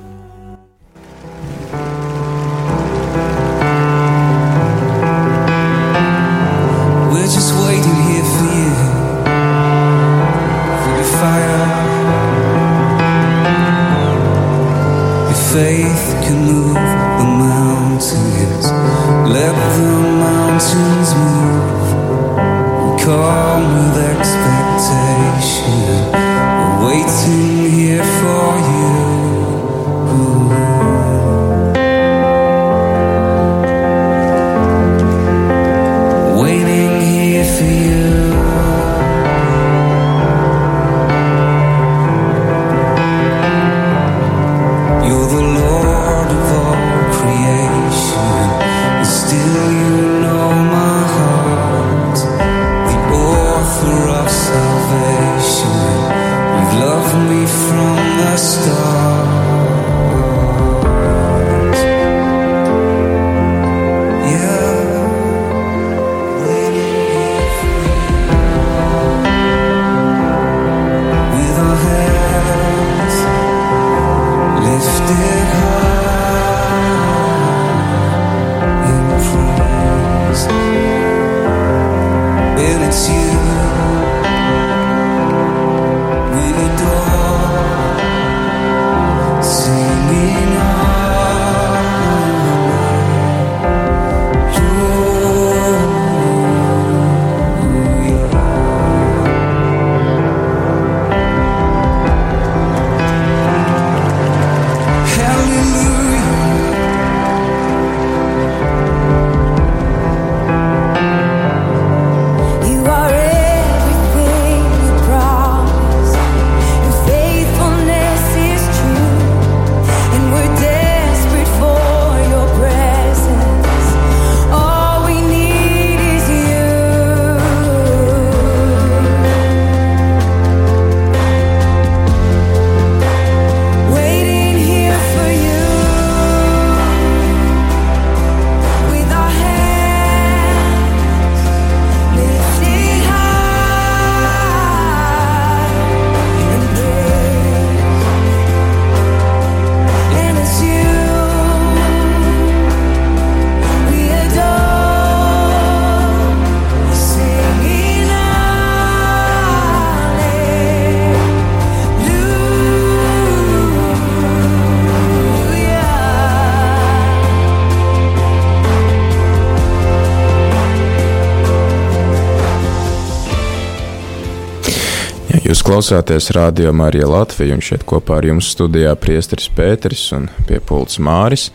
Klausāties 175.66 176.30
Radio 176.32 176.74
Marija 176.74 177.08
Latvija, 177.10 177.56
un 177.56 177.62
šeit 177.64 177.82
kopā 177.90 178.20
ar 178.20 178.26
jums 178.28 178.52
studijā 178.54 178.92
priesteris 179.02 179.48
Pēteris 179.50 180.04
un 180.14 180.28
pie 180.46 180.60
pults 180.62 181.00
Māris. 181.02 181.48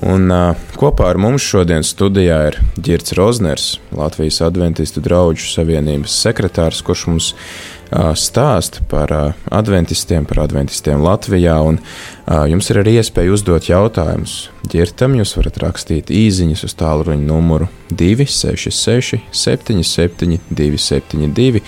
Un, 0.00 0.26
uh, 0.32 0.56
kopā 0.80 1.10
ar 1.12 1.20
mums 1.20 1.44
šodien 1.44 1.84
studijā 1.86 2.38
ir 2.48 2.56
Girts 2.80 3.12
Rozners, 3.14 3.66
Latvijas 3.94 4.40
Adventistu 4.42 5.02
draugu 5.04 5.44
savienības 5.44 6.16
sekretārs, 6.24 6.80
kurš 6.82 7.04
mums 7.10 7.28
uh, 7.34 8.14
stāsta 8.18 8.82
par 8.90 9.12
uh, 9.14 9.44
adventistiem, 9.54 10.24
par 10.26 10.40
adventistiem 10.46 11.04
Latvijā. 11.04 11.60
Un, 11.68 11.78
uh, 11.78 12.46
jums 12.50 12.72
ir 12.72 12.80
arī 12.80 12.96
iespēja 13.02 13.36
uzdot 13.36 13.68
jautājumus. 13.68 14.38
Girtam 14.72 15.14
jūs 15.20 15.36
varat 15.36 15.60
rakstīt 15.62 16.10
īsiņas 16.10 16.64
uz 16.64 16.74
tālruņa 16.80 17.28
numuru 17.28 17.68
266, 17.92 19.20
77, 19.30 20.40
272 20.48 21.62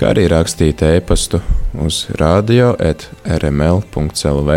kā 0.00 0.14
arī 0.14 0.24
rakstīt 0.32 0.80
e-pastu 0.86 1.42
uz 1.84 2.06
radio.rml.clv. 2.16 4.50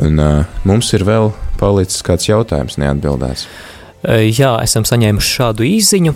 Un 0.00 0.22
uh, 0.24 0.48
mums 0.64 0.88
ir 0.96 1.04
vēl 1.04 1.28
palicis 1.60 2.00
kāds 2.06 2.30
jautājums 2.30 2.78
neatbildēts. 2.80 3.44
Jā, 4.02 4.56
esam 4.64 4.84
saņēmuši 4.88 5.34
šādu 5.36 5.62
īziņu. 5.68 6.12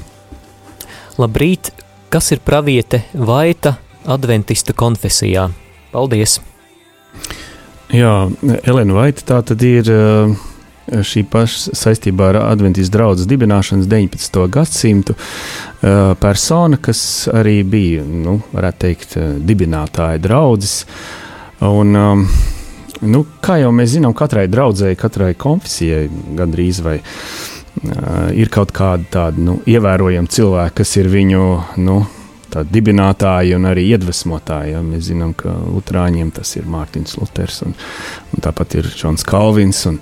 Labrīt, 1.20 1.68
kas 2.10 2.32
ir 2.34 2.40
praviete 2.42 3.04
Vaita 3.14 3.76
adventista 4.08 4.72
konfesijā? 4.74 5.50
Paldies! 5.92 6.40
Jā, 7.94 8.26
Elena 8.66 8.96
Vaita 8.96 9.22
tā 9.28 9.38
tad 9.52 9.62
ir 9.62 9.86
uh, 9.92 10.32
šī 10.86 11.24
paša 11.30 11.74
saistībā 11.76 12.30
ar 12.30 12.38
Adventijas 12.44 12.90
draugu 12.94 13.26
dibināšanas 13.28 13.88
19. 13.90 14.42
gadsimtu 14.52 15.16
persona, 16.20 16.78
kas 16.82 17.00
arī 17.32 17.60
bija, 17.66 18.04
nu, 18.06 18.38
varētu 18.54 18.82
teikt, 18.86 19.16
dibinātāja 19.46 20.22
draugs. 20.22 20.78
Un, 21.66 21.92
nu, 23.02 23.24
kā 23.42 23.58
jau 23.62 23.72
mēs 23.74 23.96
zinām, 23.96 24.14
katrai 24.16 24.46
draudzēji, 24.52 25.00
katrai 25.00 25.34
konfesijai 25.38 26.06
gandrīz 26.38 26.82
vai 26.84 26.98
ir 28.36 28.50
kaut 28.52 28.72
kādi 28.76 29.08
tādi 29.12 29.42
nu, 29.44 29.58
ievērojami 29.68 30.32
cilvēki, 30.32 30.76
kas 30.80 30.96
ir 31.00 31.10
viņu 31.12 31.42
nu, 31.84 31.98
dibinātāji 32.56 33.56
un 33.56 33.66
arī 33.68 33.84
iedvesmotāji. 33.92 34.72
Ja? 34.72 34.82
Mēs 34.84 35.10
zinām, 35.10 35.34
ka 35.36 35.52
Lutāņiem 35.52 36.30
tas 36.36 36.54
ir 36.56 36.68
Mārtiņš 36.70 37.16
Luters 37.20 37.62
un, 37.66 37.74
un 38.32 38.44
tāpat 38.44 38.78
ir 38.78 38.88
Džons 38.94 39.26
Kalvins. 39.28 39.82
Un, 39.90 40.00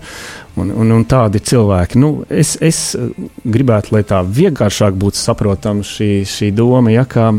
Un, 0.54 0.70
un, 0.70 0.90
un 0.94 1.04
tādi 1.10 1.40
cilvēki, 1.42 1.98
nu, 1.98 2.10
es, 2.30 2.54
es 2.62 2.94
gribētu, 3.42 3.90
lai 3.96 4.04
tā 4.06 4.20
vienkāršāk 4.22 4.94
būtu 4.94 5.18
saprotama 5.18 5.82
šī, 5.82 6.10
šī 6.30 6.52
doma, 6.54 6.92
ja 6.94 7.02
kā 7.10 7.32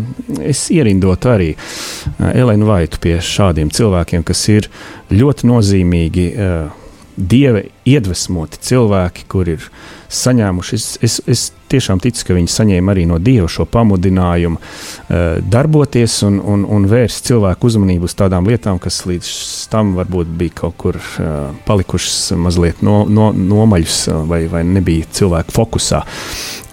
es 0.43 0.65
ierindotu 0.75 1.31
arī 1.31 1.51
uh, 1.55 2.33
Elēnu 2.33 2.67
Vaitu 2.67 2.99
pie 3.03 3.15
šādiem 3.23 3.71
cilvēkiem, 3.71 4.25
kas 4.27 4.47
ir 4.51 4.67
ļoti 5.15 5.51
nozīmīgi. 5.51 6.31
Uh, 6.35 6.81
dieva 7.15 7.61
iedvesmoti 7.87 8.59
cilvēki, 8.59 9.23
kur 9.31 9.47
ir 9.47 9.69
saņēmuši. 10.11 10.75
Es, 10.75 10.87
es, 11.05 11.17
es 11.27 11.43
tiešām 11.71 11.99
ticu, 12.03 12.27
ka 12.27 12.37
viņi 12.37 12.51
saņēma 12.51 12.93
arī 12.93 13.05
no 13.09 13.17
dieva 13.21 13.47
šo 13.51 13.65
pamudinājumu 13.69 14.59
uh, 14.59 15.41
darboties 15.41 16.19
un, 16.27 16.39
un, 16.39 16.65
un 16.69 16.87
vērst 16.89 17.29
cilvēku 17.29 17.69
uzmanību 17.69 18.09
uz 18.09 18.15
tādām 18.17 18.47
lietām, 18.49 18.79
kas 18.81 19.01
līdz 19.09 19.31
tam 19.71 19.95
varbūt 19.97 20.31
bija 20.39 20.59
kaut 20.61 20.77
kur 20.81 20.99
uh, 20.99 21.51
palikušas 21.67 22.35
mazliet 22.39 22.85
no, 22.85 23.03
no, 23.09 23.31
nomaļas 23.33 23.99
vai, 24.29 24.45
vai 24.51 24.63
nebija 24.67 25.09
cilvēku 25.15 25.55
fokusā. 25.55 26.03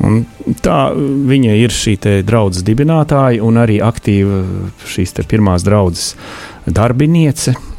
Un 0.03 0.23
tā 0.64 0.79
viņa 0.95 1.59
ir 1.62 1.75
šī 1.75 1.99
draudzes 2.27 2.64
dibinātāja 2.66 3.45
un 3.47 3.61
arī 3.62 3.79
aktīva 3.85 4.42
šīs 4.88 5.14
pirmās 5.31 5.64
draudzes 5.66 6.16
darbiniece 6.66 7.55
Eh, 7.55 7.71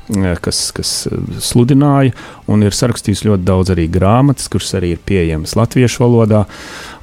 kas, 0.44 0.60
kas 0.76 0.92
eh, 1.10 1.38
sludināja, 1.44 2.14
un 2.52 2.66
ir 2.66 2.76
sarakstījis 2.76 3.26
ļoti 3.28 3.48
daudz 3.48 3.74
arī 3.74 3.88
grāmatas, 3.92 4.50
kuras 4.52 4.74
arī 4.78 4.94
ir 4.96 5.02
pieejamas 5.06 5.56
latviešu 5.60 6.04
valodā. 6.04 6.44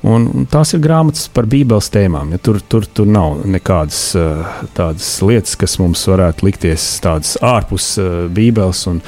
Un, 0.06 0.46
tās 0.48 0.72
ir 0.72 0.80
grāmatas 0.80 1.26
par 1.32 1.48
Bībeles 1.50 1.90
tēmām. 1.92 2.32
Ja 2.32 2.40
tur, 2.40 2.60
tur, 2.62 2.86
tur 2.88 3.08
nav 3.10 3.42
nekādas 3.44 3.98
uh, 4.16 4.62
tādas 4.76 5.10
lietas, 5.26 5.58
kas 5.60 5.76
mums 5.82 6.06
varētu 6.08 6.46
likties 6.48 6.86
tādas 7.04 7.34
ārpus 7.44 7.92
Bībeles 8.32 8.86
un, 8.88 9.02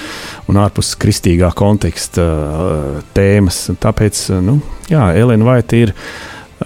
un 0.52 0.60
ārpus 0.60 0.92
kristīgā 1.00 1.48
konteksta 1.56 2.28
tēmas. 3.16 3.64
Tāpēc, 3.80 4.26
nu, 4.44 4.58
jā, 4.92 5.08
Elena 5.16 5.48
Vaita 5.48 5.80
ir 5.80 5.96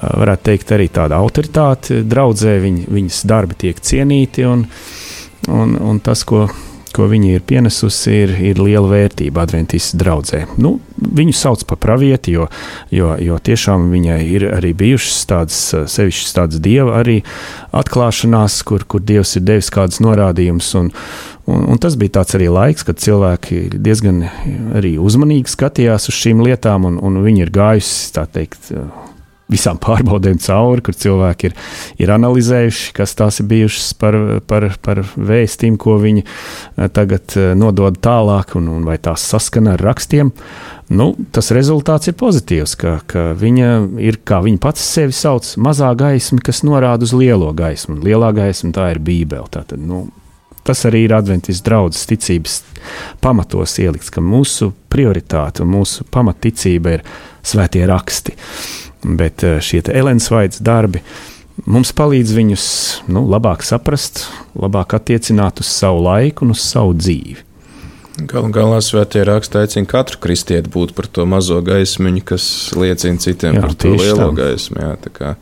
varētu 0.02 0.48
teikt, 0.50 0.72
arī 0.76 0.88
tāda 0.92 1.18
autoritāte 1.20 2.02
draudzē, 2.06 2.56
viņ, 2.62 2.80
viņas 2.92 3.20
darbi 3.28 3.58
tiek 3.66 3.80
cienīti, 3.80 4.46
un, 4.48 4.66
un, 5.52 5.76
un 5.80 6.00
tas, 6.04 6.24
ko 6.28 6.46
ko 6.96 7.06
viņa 7.10 7.36
ir 7.36 7.44
pienesusi, 7.46 8.12
ir, 8.24 8.34
ir 8.52 8.60
liela 8.62 8.88
vērtība 8.90 9.44
Adventistas 9.44 9.98
draudzē. 10.00 10.42
Nu, 10.62 10.76
viņu 10.96 11.34
sauc 11.36 11.64
par 11.68 11.80
pravieti, 11.82 12.34
jo, 12.36 12.48
jo, 12.94 13.12
jo 13.20 13.38
tiešām 13.48 13.90
viņai 13.92 14.18
ir 14.32 14.48
arī 14.56 14.72
bijušas 14.76 15.26
tādas 15.30 15.60
sevišķas 15.92 16.36
tādas 16.38 16.62
dieva 16.64 16.98
arī 17.02 17.18
atklāšanās, 17.76 18.60
kur, 18.66 18.86
kur 18.88 19.04
dievs 19.04 19.36
ir 19.36 19.46
devis 19.46 19.72
kādas 19.74 20.00
norādījumus. 20.04 20.70
Un, 20.80 20.92
un, 21.46 21.66
un 21.74 21.82
tas 21.82 21.98
bija 22.00 22.18
tāds 22.20 22.38
arī 22.38 22.48
laiks, 22.52 22.86
kad 22.88 23.02
cilvēki 23.02 23.66
diezgan 23.76 24.24
arī 24.76 24.96
uzmanīgi 25.02 25.52
skatījās 25.52 26.08
uz 26.10 26.22
šīm 26.22 26.44
lietām, 26.46 26.88
un, 26.88 27.00
un 27.02 27.20
viņi 27.26 27.46
ir 27.46 27.52
gājusi, 27.54 28.00
tā 28.16 28.26
teikt, 28.38 28.72
visām 29.52 29.78
pārbaudēm 29.82 30.40
cauri, 30.42 30.82
kur 30.82 30.96
cilvēki 30.98 31.50
ir, 31.50 31.56
ir 32.02 32.12
analizējuši, 32.16 32.90
kas 32.96 33.14
tās 33.18 33.40
ir 33.42 33.48
bijušas 33.50 33.92
par, 34.00 34.18
par, 34.48 34.68
par 34.82 35.02
vēstīm, 35.14 35.78
ko 35.78 35.98
viņi 36.02 36.24
eh, 36.24 36.88
tagad 36.94 37.36
eh, 37.38 37.52
nodod 37.58 38.00
tālāk, 38.02 38.56
un, 38.58 38.70
un 38.74 38.88
vai 38.88 38.98
tās 39.02 39.26
saskana 39.30 39.76
ar 39.76 39.86
rakstiem. 39.86 40.32
Nu, 40.86 41.12
tas 41.34 41.50
rezultāts 41.54 42.10
ir 42.10 42.14
pozitīvs, 42.18 42.76
ka, 42.78 42.98
ka 43.10 43.30
viņa 43.38 43.70
ir, 44.02 44.20
kā 44.26 44.38
viņa 44.44 44.62
pats 44.62 44.84
sevi 44.86 45.14
sauc, 45.14 45.48
mazā 45.62 45.90
gaisma, 45.98 46.42
kas 46.42 46.62
norāda 46.66 47.06
uz 47.06 47.14
lielo 47.14 47.50
gaismu. 47.56 47.98
Lielā 48.06 48.30
gaisma 48.36 48.70
tā 48.74 48.92
ir 48.94 49.02
Bībele. 49.02 49.48
Tātad, 49.50 49.82
nu, 49.82 50.04
tas 50.66 50.82
arī 50.86 51.04
ir 51.06 51.14
Adventis 51.14 51.62
draudzes 51.66 52.06
ticības 52.10 52.60
pamatos 53.22 53.78
ielikts, 53.82 54.10
ka 54.14 54.22
mūsu 54.22 54.72
prioritāte 54.90 55.62
un 55.62 55.74
mūsu 55.74 56.06
pamatticība 56.14 56.98
ir 56.98 57.06
svētie 57.46 57.82
raksti. 57.86 58.34
Bet 59.06 59.44
eh, 59.46 59.58
šie 59.62 59.84
Elēnas 59.86 60.28
vaids 60.32 60.62
darbi 60.64 61.02
mums 61.64 61.92
palīdz 61.96 62.34
viņus 62.36 62.66
nu, 63.08 63.24
labāk 63.30 63.64
saprast, 63.64 64.26
labāk 64.58 64.96
attiecināt 64.98 65.62
uz 65.62 65.70
savu 65.70 66.02
laiku 66.04 66.44
un 66.46 66.54
uz 66.56 66.64
savu 66.64 66.96
dzīvi. 66.98 67.42
Galu 68.16 68.48
galā 68.48 68.78
svētie 68.80 69.20
raksti 69.28 69.58
aicina 69.60 69.88
katru 69.88 70.18
kristieti 70.24 70.70
būt 70.72 70.94
par 70.96 71.08
to 71.12 71.26
mazo 71.28 71.58
gaismiņu, 71.64 72.22
kas 72.24 72.46
liecina 72.76 73.20
citiem 73.20 73.58
jā, 73.58 73.64
par 73.64 73.74
to 73.76 73.92
lielo 73.92 74.30
tam. 74.30 74.38
gaismu. 74.38 74.80
Jā, 74.80 75.34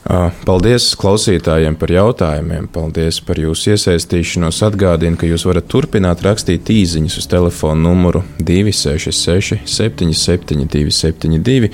Paldies 0.00 0.86
klausītājiem 0.96 1.74
par 1.78 1.90
jautājumiem, 1.92 2.70
paldies 2.72 3.18
par 3.22 3.38
jūsu 3.38 3.74
iesaistīšanos. 3.74 4.62
Atgādinu, 4.64 5.18
ka 5.20 5.28
jūs 5.28 5.44
varat 5.44 5.68
turpināt 5.68 6.22
rakstīt 6.24 6.70
īsiņas 6.72 7.18
uz 7.20 7.26
telefona 7.30 7.84
numuru 7.84 8.22
266, 8.40 9.60
772, 9.68 10.94
72, 10.96 11.68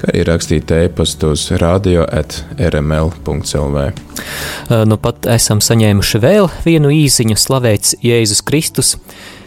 kā 0.00 0.10
arī 0.10 0.24
rakstīt 0.26 0.74
e-pastu 0.74 1.30
uz 1.36 1.46
radio 1.62 2.02
at.rml.clv. 2.02 3.86
Nu 4.90 4.98
pat 4.98 5.30
esam 5.38 5.62
saņēmuši 5.62 6.22
vēl 6.24 6.50
vienu 6.66 6.90
īsiņu 6.92 7.38
slavēts 7.38 8.00
Jēzus 8.02 8.42
Kristus. 8.42 8.96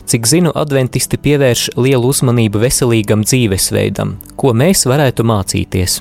Cik 0.08 0.26
zinu, 0.28 0.54
adventisti 0.56 1.20
pievērš 1.20 1.74
lielu 1.78 2.10
uzmanību 2.10 2.64
veselīgam 2.64 3.28
dzīvesveidam, 3.28 4.16
ko 4.40 4.56
mēs 4.58 4.88
varētu 4.90 5.28
mācīties. 5.28 6.00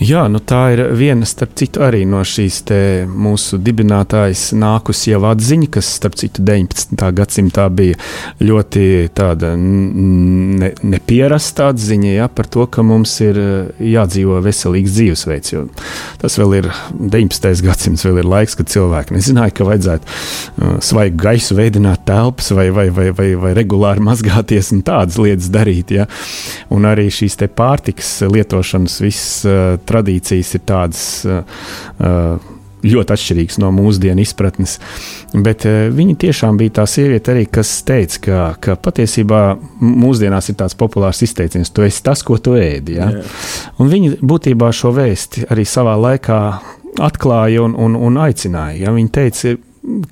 Jā, 0.00 0.24
nu 0.32 0.40
tā 0.40 0.62
ir 0.74 0.84
viena 0.96 1.26
starp 1.28 1.54
citu 1.60 1.82
arī 1.84 2.02
no 2.08 2.22
šīs 2.26 2.62
mūsu 3.10 3.58
dibinātājas 3.60 4.50
nākus 4.56 5.02
jau 5.08 5.20
atziņa, 5.28 5.68
kas 5.76 5.90
starp 5.98 6.16
citu 6.20 6.44
19. 6.46 6.96
gadsimtā 7.16 7.66
bija 7.72 7.98
ļoti 8.40 9.10
tāda 9.16 9.54
ne, 9.58 10.72
nepierasta 10.82 11.70
atziņa 11.72 12.14
ja, 12.14 12.28
par 12.32 12.48
to, 12.50 12.66
ka 12.70 12.84
mums 12.86 13.12
ir 13.24 13.38
eh, 13.40 13.84
jādzīvo 13.94 14.40
veselīgs 14.44 14.94
dzīvesveids. 14.96 15.54
Tas 16.20 16.38
vēl 16.40 16.56
ir 16.60 16.70
19. 16.98 17.64
gadsimts, 17.66 18.04
vēl 18.06 18.22
ir 18.22 18.30
laiks, 18.30 18.56
kad 18.58 18.70
cilvēki 18.72 19.16
nezināja, 19.16 19.54
ka 19.56 19.66
vajadzētu 19.68 20.06
uh, 20.06 20.76
svaigu 20.84 21.20
gaisu 21.20 21.56
veidot 21.58 22.04
telpas 22.06 22.50
vai, 22.56 22.68
vai, 22.74 22.88
vai, 22.94 23.10
vai, 23.16 23.28
vai 23.40 23.52
regulāri 23.56 24.02
mazgāties 24.04 24.72
un 24.74 24.82
tādas 24.86 25.18
lietas 25.20 25.50
darīt. 25.52 25.94
Ja. 25.94 26.06
Un 26.74 26.88
arī 26.88 27.08
šīs 27.12 27.38
pārtikas 27.56 28.10
lietošanas 28.30 28.98
visas 29.02 29.48
uh, 29.48 29.69
tradīcijas 29.86 30.56
ir 30.58 30.64
tādas. 30.68 31.04
Uh, 31.26 32.56
ļoti 32.80 33.12
atšķirīgs 33.12 33.58
no 33.60 33.68
mūsdienu 33.76 34.22
izpratnes. 34.24 34.78
Bet 35.34 35.66
uh, 35.68 35.90
viņa 35.92 36.16
tiešām 36.24 36.56
bija 36.60 36.78
tā 36.80 36.86
sieviete, 36.88 37.34
arī, 37.34 37.46
kas 37.52 37.72
teica, 37.84 38.20
ka, 38.24 38.40
ka 38.64 38.76
patiesībā 38.88 39.42
mūsdienās 39.84 40.48
ir 40.48 40.56
tāds 40.62 40.76
populārs 40.80 41.20
izteiciens, 41.26 41.72
tu 41.76 41.84
esi 41.84 42.00
tas, 42.06 42.24
ko 42.26 42.38
tu 42.40 42.56
ēdi. 42.56 42.96
Ja? 42.96 43.10
Viņa 43.78 44.20
būtībā 44.24 44.72
šo 44.76 44.94
vēsti 44.96 45.50
arī 45.52 45.66
savā 45.68 45.96
laikā 46.00 46.40
atklāja 47.00 47.66
un, 47.66 47.76
un, 47.76 47.98
un 48.00 48.22
aicināja. 48.24 48.86
Ja? 48.86 48.94
Viņa 48.96 49.12
teica, 49.12 49.56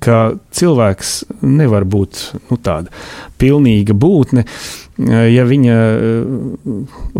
ka 0.01 0.19
cilvēks 0.55 1.13
nevar 1.45 1.85
būt 1.89 2.21
nu, 2.49 2.57
tāda 2.57 2.89
pilnīga 3.39 3.93
būtne, 3.93 4.45
ja 5.29 5.45
viņa 5.47 5.75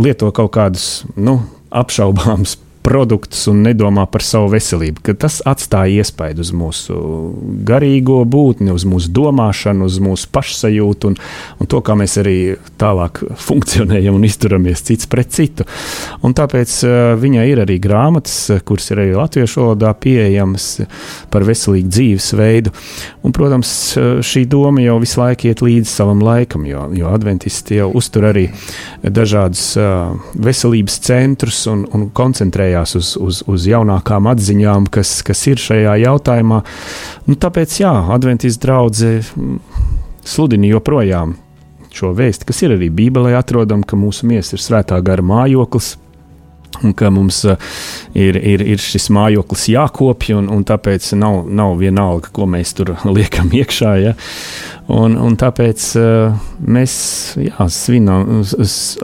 lieto 0.02 0.32
kaut 0.36 0.52
kādus 0.58 0.88
nu, 1.16 1.38
apšaubāmus 1.72 2.58
produktus 2.90 3.46
un 3.52 3.62
nedomā 3.66 4.06
par 4.10 4.24
savu 4.26 4.50
veselību, 4.56 5.04
ka 5.06 5.16
tas 5.26 5.40
atstāja 5.48 6.02
iespaidu 6.02 6.42
uz 6.46 6.52
mūsu 6.56 6.98
garīgo 7.68 8.24
būtni, 8.26 8.74
uz 8.74 8.86
mūsu 8.90 9.12
domāšanu, 9.14 9.86
uz 9.90 10.00
mūsu 10.04 10.30
pašsajūtu 10.34 11.12
un, 11.12 11.18
un 11.60 11.70
to, 11.70 11.82
kā 11.86 11.96
mēs 12.00 12.18
arī 12.22 12.38
tālāk 12.82 13.22
funkcionējam 13.48 14.18
un 14.18 14.26
izturamies 14.28 14.84
cits 14.88 15.10
pret 15.10 15.32
citu. 15.36 15.68
Un 16.26 16.36
tāpēc 16.38 16.76
uh, 16.88 16.98
viņai 17.20 17.46
ir 17.52 17.64
arī 17.66 17.78
grāmatas, 17.82 18.38
kuras 18.66 18.90
ir 18.94 19.04
arī 19.04 19.16
latviešu 19.18 19.64
valodā 19.64 19.94
pieejamas 19.94 20.70
par 21.30 21.46
veselīgu 21.48 21.94
dzīvesveidu. 21.94 22.74
Un, 23.24 23.36
protams, 23.36 23.72
šī 24.26 24.46
doma 24.50 24.82
jau 24.84 24.98
visu 25.02 25.22
laiku 25.22 25.50
iet 25.50 25.64
līdzi 25.66 25.92
savam 25.92 26.24
laikam, 26.24 26.66
jo, 26.70 26.88
jo 26.96 27.12
adventisti 27.14 27.80
jau 27.80 27.90
uztur 28.00 28.30
arī 28.32 28.48
dažādus 29.04 29.64
veselības 30.40 31.00
centrus 31.06 31.62
un, 31.72 31.86
un 31.96 32.08
koncentrējās 32.16 32.79
koncentrējās 32.80 32.96
uz, 32.96 33.18
uz, 33.18 33.44
uz 33.48 33.68
jaunākām 33.68 34.28
atziņām, 34.28 34.90
kas, 34.90 35.22
kas 35.24 35.48
ir 35.48 35.58
šajā 35.58 35.98
jautājumā. 36.06 36.64
Nu, 37.28 37.36
tāpēc, 37.36 37.80
jā, 37.82 37.92
Adventijas 38.14 38.60
draudzē 38.60 39.22
mm, 39.36 39.60
sludina 40.24 40.68
joprojām 40.68 41.38
šo 41.92 42.14
vēstu, 42.14 42.46
kas 42.46 42.62
ir 42.64 42.76
arī 42.76 42.90
Bībelē 42.90 43.36
atrodama, 43.38 43.84
ka 43.84 43.98
mūsu 43.98 44.28
miesa 44.28 44.56
ir 44.56 44.62
svētā 44.62 45.00
gara 45.02 45.22
mājoklis. 45.24 45.98
Un 46.86 46.94
ka 46.94 47.10
mums 47.10 47.42
uh, 47.50 47.58
ir, 48.14 48.38
ir, 48.38 48.62
ir 48.62 48.78
šis 48.80 49.10
mājoklis 49.12 49.66
jākopja, 49.74 50.38
un, 50.38 50.52
un 50.54 50.62
tāpēc 50.64 51.10
nav, 51.18 51.50
nav 51.50 51.74
vienalga, 51.82 52.30
ko 52.32 52.46
mēs 52.46 52.76
tur 52.78 52.94
liekam 53.18 53.50
iekšā. 53.52 53.96
Ja? 54.00 54.14
Un, 54.88 55.18
un 55.18 55.36
tāpēc 55.36 55.88
uh, 56.00 56.38
mēs 56.62 56.94
jā, 57.42 57.68
svinām, 57.74 58.46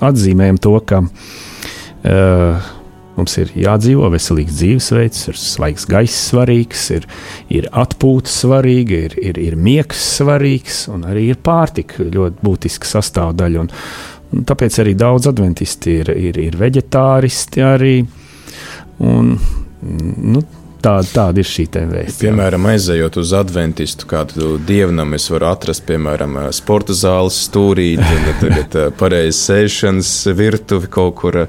atzīmējam 0.05 0.61
to, 0.61 0.78
ka 0.88 1.01
uh, 1.01 2.69
Mums 3.16 3.38
ir 3.39 3.51
jādzīvo 3.55 4.09
veselīgs 4.11 4.57
dzīvesveids, 4.59 5.22
ir 5.32 5.39
svaigs 5.39 5.86
gaiss 5.88 6.26
svarīgs, 6.32 6.89
ir, 6.97 7.05
ir 7.53 7.70
atpūta 7.72 8.32
svarīga, 8.32 8.99
ir, 9.07 9.16
ir, 9.24 9.39
ir 9.39 9.55
miegs 9.55 10.01
svarīgs, 10.18 10.86
un 10.91 11.07
arī 11.07 11.30
ir 11.32 11.39
pārtika 11.43 12.03
ļoti 12.03 12.43
būtiska 12.43 12.91
sastāvdaļa. 12.91 13.63
Un, 13.63 13.72
un 14.36 14.45
tāpēc 14.51 14.82
arī 14.84 14.97
daudz 14.99 15.32
adventisti 15.32 15.99
ir, 16.01 16.11
ir, 16.11 16.41
ir 16.43 16.59
veģetāristi 16.59 17.63
arī. 17.63 17.95
Un, 19.05 19.34
nu, 19.82 20.43
Tāda, 20.86 21.07
tāda 21.09 21.41
ir 21.41 21.47
šī 21.49 21.63
vēsts. 21.89 22.19
Piemēram, 22.21 22.67
aizejot 22.69 23.15
uz 23.17 23.31
adventistu 23.33 24.05
kādu 24.09 24.55
dievnam, 24.61 25.15
es 25.17 25.25
varu 25.33 25.47
atrast, 25.49 25.81
piemēram, 25.88 26.38
sporta 26.53 26.93
zāles 26.93 27.39
stūrīti, 27.47 28.05
un 28.05 28.27
tagad 28.43 28.77
pareizi 28.99 29.39
sēšanas 29.39 30.11
virtuvi 30.38 30.91
kaut 30.93 31.17
kur. 31.17 31.39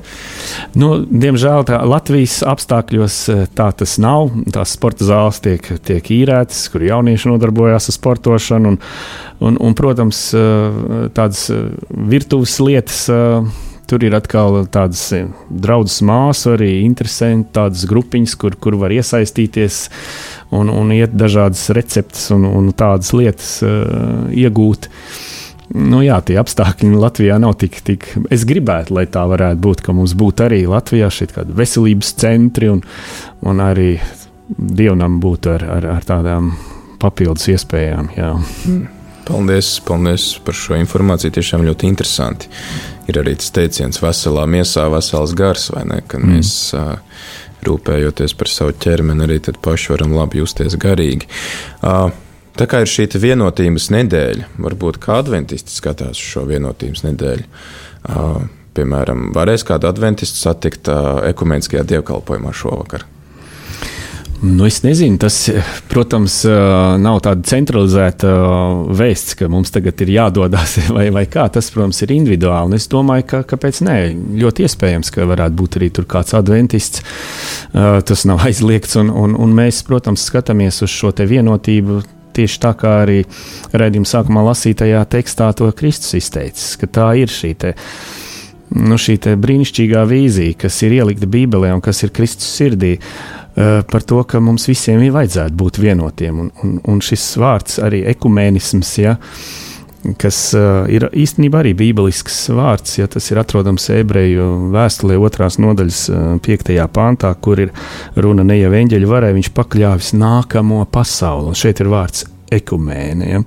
Nu, 0.79 0.91
diemžēl 1.05 1.67
tā, 1.69 1.83
Latvijas 1.85 2.39
apstākļos 2.49 3.19
tā 3.59 3.69
tas 3.77 3.99
nav. 4.01 4.33
Tās 4.57 4.73
sporta 4.79 5.05
zāles 5.09 5.43
tiek, 5.45 5.69
tiek 5.85 6.11
īrētas, 6.17 6.65
kur 6.73 6.87
jaunieši 6.89 7.35
nodarbojās 7.35 7.91
ar 7.93 7.99
sportošanu, 7.99 8.73
un, 8.73 8.81
un, 9.45 9.61
un 9.69 9.77
protams, 9.77 10.31
tādas 11.13 11.51
virtuves 12.17 12.57
lietas 12.65 13.05
Tur 13.87 14.03
ir 14.03 14.17
atkal 14.19 14.65
tādas 14.73 15.05
eh, 15.15 15.29
draudzes 15.47 16.01
māsu, 16.07 16.57
arī 16.57 16.81
interesanti 16.83 17.55
tādas 17.55 17.85
grupiņas, 17.87 18.35
kur, 18.41 18.57
kur 18.59 18.79
var 18.81 18.95
iesaistīties 18.95 19.79
un, 20.57 20.73
un 20.73 20.91
iet 20.95 21.15
dažādas 21.15 21.69
receptes 21.77 22.27
un, 22.35 22.49
un 22.51 22.73
tādas 22.75 23.13
lietas 23.15 23.53
uh, 23.63 24.27
iegūt. 24.35 24.91
Nu, 25.75 26.01
jā, 26.03 26.19
tie 26.27 26.37
apstākļi 26.39 26.93
Latvijā 26.95 27.39
nav 27.43 27.57
tik, 27.63 27.81
tik. 27.87 28.07
Es 28.35 28.47
gribētu, 28.47 28.95
lai 28.99 29.07
tā 29.11 29.25
varētu 29.27 29.63
būt, 29.63 29.83
ka 29.87 29.95
mums 29.95 30.15
būtu 30.19 30.47
arī 30.47 30.61
Latvijā 30.71 31.11
šeit 31.11 31.35
kādi 31.35 31.55
veselības 31.59 32.13
centri 32.23 32.71
un, 32.71 32.83
un 33.47 33.63
arī 33.63 33.97
dievnam 34.57 35.19
būtu 35.23 35.57
ar, 35.57 35.67
ar, 35.79 35.89
ar 35.99 36.07
tādām 36.07 36.53
papildus 37.03 37.51
iespējām. 37.55 38.13
Jā. 38.19 38.35
Paldies, 39.27 39.73
paldies 39.87 40.29
par 40.47 40.55
šo 40.55 40.77
informāciju. 40.79 41.35
Tiešām 41.35 41.65
ļoti 41.67 41.89
interesanti 41.91 42.51
ir 43.11 43.19
arī 43.23 43.35
tas 43.39 43.51
teiciens, 43.55 43.99
veselā 44.03 44.45
miesā, 44.51 44.87
vesels 44.93 45.35
gars, 45.39 45.71
vai 45.75 45.83
ne? 45.89 46.03
Kad 46.07 46.23
mm. 46.23 46.37
mēs 46.37 46.53
uh, 46.79 46.95
rūpējoties 47.67 48.37
par 48.39 48.53
savu 48.53 48.77
ķermeni, 48.87 49.27
arī 49.27 49.41
paši 49.63 49.97
varam 49.97 50.15
labi 50.15 50.43
justies 50.45 50.79
garīgi. 50.79 51.29
Uh, 51.83 52.15
Tā 52.57 52.65
kā 52.65 52.79
ir 52.81 52.89
šī 52.89 53.05
vienotības 53.21 53.91
nedēļa, 53.93 54.47
varbūt 54.65 54.97
kā 55.03 55.19
adventisti 55.21 55.75
skatās 55.75 56.17
šo 56.17 56.47
vienotības 56.49 57.03
nedēļu. 57.05 57.45
Uh, 58.09 58.47
piemēram, 58.77 59.27
varēs 59.37 59.65
kādu 59.69 59.91
adventistu 59.91 60.41
satikt 60.41 60.89
uh, 60.89 61.19
ekumeniskajā 61.29 61.85
dievkalpojumā 61.91 62.55
šovakar. 62.57 63.05
Nu, 64.43 64.67
es 64.67 64.83
nezinu, 64.85 65.17
tas, 65.17 65.37
protams, 65.89 66.43
nav 67.01 67.21
tāda 67.25 67.47
centralizēta 67.49 68.33
vēsts, 68.97 69.37
ka 69.39 69.49
mums 69.49 69.73
tagad 69.73 70.03
ir 70.05 70.13
jādodas 70.13 70.77
vai, 70.97 71.07
vai 71.15 71.25
kā. 71.31 71.47
Tas, 71.53 71.71
protams, 71.73 72.03
ir 72.05 72.13
individuāli. 72.19 72.69
Un 72.69 72.77
es 72.77 72.89
domāju, 72.93 73.25
ka 73.31 73.41
kāpēc 73.55 73.81
nē, 73.87 73.97
ļoti 74.43 74.67
iespējams, 74.67 75.13
ka 75.15 75.29
varētu 75.31 75.57
būt 75.57 75.79
arī 75.81 75.89
tur 75.97 76.09
kāds 76.11 76.37
adventists. 76.37 77.01
Tas 77.73 78.27
nav 78.29 78.45
aizliegts, 78.49 78.99
un, 79.01 79.15
un, 79.15 79.39
un 79.41 79.57
mēs, 79.57 79.81
protams, 79.89 80.27
skatāmies 80.29 80.83
uz 80.85 80.93
šo 80.93 81.15
vienotību 81.17 82.03
tieši 82.37 82.61
tā 82.61 82.75
kā 82.77 82.93
arī 83.07 83.23
redzējuma 83.73 84.11
sākumā 84.11 84.45
lasītajā 84.51 85.01
tekstā 85.15 85.49
to 85.57 85.71
Kristus 85.77 86.19
izteicis, 86.19 86.75
ka 86.77 86.89
tā 86.99 87.07
ir 87.23 87.33
šī 87.33 87.55
te, 87.63 87.73
nu, 88.77 88.99
šī 89.01 89.17
brīnišķīgā 89.41 90.05
vīzija, 90.11 90.59
kas 90.67 90.83
ir 90.85 90.99
ielikta 90.99 91.29
Bībelē 91.31 91.73
un 91.77 91.81
kas 91.85 92.05
ir 92.05 92.13
Kristus 92.17 92.51
sirdī. 92.59 92.99
Eh, 93.57 93.83
par 93.91 94.03
to, 94.03 94.21
ka 94.29 94.37
mums 94.45 94.67
visiem 94.69 95.01
ir 95.01 95.15
vajadzētu 95.15 95.57
būt 95.57 95.79
vienotiem. 95.81 96.41
Un, 96.43 96.51
un, 96.61 96.75
un 96.93 96.99
šis 97.01 97.25
vārds, 97.41 97.79
arī 97.81 98.03
ekumēnisms, 98.11 98.91
ja, 99.01 99.15
kas 100.21 100.37
uh, 100.55 100.85
ir 100.93 101.09
īstenībā 101.17 101.63
arī 101.65 101.73
bībelisks 101.75 102.37
vārds, 102.55 102.99
ja 103.01 103.09
tas 103.11 103.25
ir 103.33 103.41
atrodams 103.41 103.89
ebreju 103.91 104.45
vēstulē, 104.75 105.17
otrās 105.19 105.57
nodaļas, 105.59 106.03
uh, 106.13 106.27
piektajā 106.45 106.85
pāntā, 106.93 107.33
kur 107.43 107.65
ir 107.65 107.73
runa 108.15 108.45
ne 108.47 108.59
jau 108.61 108.71
eņģeļu 108.77 109.09
varai, 109.11 109.33
viņš 109.39 109.51
pakļāvis 109.57 110.13
nākamo 110.21 110.85
pasauli. 110.93 111.49
Un 111.51 111.59
šeit 111.59 111.81
ir 111.81 111.91
vārds 111.91 112.27
ekumēne. 112.53 113.31
Ja. 113.33 113.41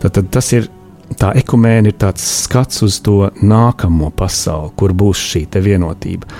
Tad, 0.00 0.14
tad 0.20 0.30
tas 0.38 0.52
ir 0.56 0.70
tā 1.18 1.34
ekumēna 1.42 1.90
ir 1.90 1.98
tāds 1.98 2.22
skats 2.46 2.86
uz 2.86 3.02
to 3.04 3.32
nākamo 3.42 4.12
pasauli, 4.14 4.72
kur 4.78 4.94
būs 4.94 5.26
šī 5.34 5.44
vienotība. 5.58 6.30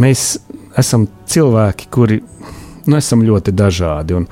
Mēs 0.00 0.40
esam 0.78 1.06
cilvēki, 1.28 1.88
kuri 1.92 2.20
nu, 2.86 2.98
esam 2.98 3.22
ļoti 3.26 3.54
dažādi. 3.54 4.16
Un, 4.18 4.28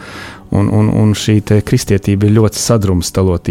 un, 0.51 0.71
un, 0.75 0.93
un 1.03 1.13
šī 1.17 1.41
kristietība 1.67 2.27
ir 2.27 2.37
ļoti 2.39 2.61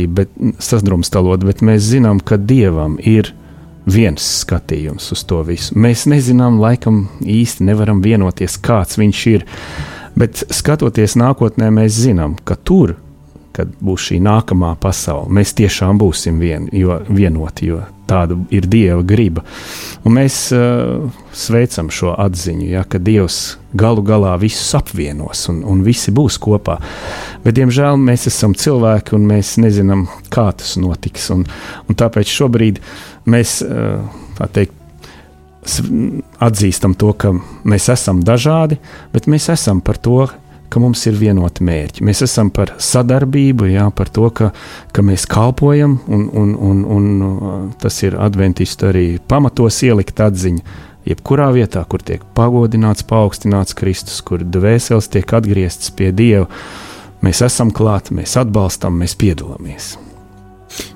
bet, 0.07 0.33
sadrumstalot, 0.59 1.45
bet 1.47 1.63
mēs 1.65 1.87
zinām, 1.93 2.19
ka 2.19 2.37
Dievam 2.37 2.97
ir 2.99 3.33
viens 3.89 4.23
skatījums 4.43 5.11
uz 5.15 5.23
to 5.25 5.41
visu. 5.47 5.77
Mēs 5.79 6.05
nezinām, 6.09 6.59
laikam 6.61 7.07
īsti 7.23 7.65
nevaram 7.69 8.03
vienoties, 8.05 8.59
kāds 8.61 8.99
viņš 8.99 9.25
ir. 9.31 9.45
Bet 10.19 10.43
skatoties 10.51 11.15
nākotnē, 11.19 11.69
mēs 11.71 11.95
zinām, 11.95 12.35
ka 12.43 12.57
tur, 12.57 12.97
kad 13.55 13.71
būs 13.83 14.09
šī 14.09 14.19
nākamā 14.23 14.73
pasaule, 14.81 15.29
mēs 15.35 15.53
tiešām 15.57 15.99
būsim 15.99 16.39
vien, 16.41 16.67
jo, 16.75 16.99
vienoti, 17.07 17.69
jo 17.71 17.81
tāda 18.09 18.37
ir 18.53 18.67
Dieva 18.69 19.01
griba. 19.05 19.43
Un 20.07 20.15
mēs 20.15 20.35
uh, 20.55 21.09
sveicam 21.35 21.89
šo 21.91 22.13
atziņu, 22.19 22.67
ja, 22.71 22.85
ka 22.87 23.01
Dievs 23.03 23.57
galu 23.77 24.03
galā 24.05 24.31
visus 24.39 24.71
apvienos 24.77 25.43
un, 25.51 25.59
un 25.67 25.83
visi 25.85 26.13
būs 26.15 26.39
kopā. 26.41 26.77
Bet, 27.43 27.57
diemžēl, 27.59 27.99
mēs 27.99 28.29
esam 28.31 28.55
cilvēki 28.57 29.17
un 29.17 29.27
mēs 29.29 29.57
nezinām, 29.59 30.07
kā 30.31 30.49
tas 30.55 30.77
notiks. 30.79 31.29
Un, 31.35 31.43
un 31.87 31.99
tāpēc 31.99 32.31
šobrīd 32.31 32.79
mēs 33.29 33.59
uh, 33.65 33.99
teikt, 34.55 34.75
atzīstam 36.39 36.95
to, 36.97 37.11
ka 37.19 37.33
mēs 37.67 37.89
esam 37.91 38.23
dažādi, 38.25 38.79
bet 39.13 39.27
mēs 39.29 39.49
esam 39.51 39.83
par 39.85 39.99
to, 39.99 40.23
ka 40.69 40.81
mums 40.81 41.01
ir 41.09 41.17
vienoti 41.19 41.65
mērķi. 41.65 42.03
Mēs 42.05 42.23
esam 42.25 42.51
par 42.53 42.75
sadarbību, 42.81 43.69
jā, 43.73 43.87
par 43.95 44.11
to, 44.13 44.29
ka, 44.35 44.51
ka 44.95 45.05
mēs 45.05 45.25
kalpojam, 45.29 45.97
un, 46.07 46.27
un, 46.29 46.53
un, 46.55 46.83
un 46.97 47.07
uh, 47.25 47.55
tas 47.81 47.97
ir 48.05 48.17
adventistu 48.19 48.89
arī 48.91 49.07
pamatos 49.29 49.81
ielikt 49.85 50.21
atziņa. 50.25 50.77
Jebkurā 51.09 51.47
vietā, 51.55 51.81
kur 51.89 52.03
tiek 52.05 52.25
pagodināts, 52.37 53.05
paaugstināts 53.07 53.73
Kristus, 53.77 54.19
kur 54.21 54.43
dvēseles 54.43 55.07
tiek 55.09 55.31
atgrieztas 55.33 55.93
pie 55.95 56.11
Dieva, 56.13 56.45
mēs 57.25 57.41
esam 57.45 57.71
klāti, 57.73 58.13
mēs 58.19 58.35
atbalstam, 58.37 58.99
mēs 58.99 59.15
piedalāmies. 59.17 59.95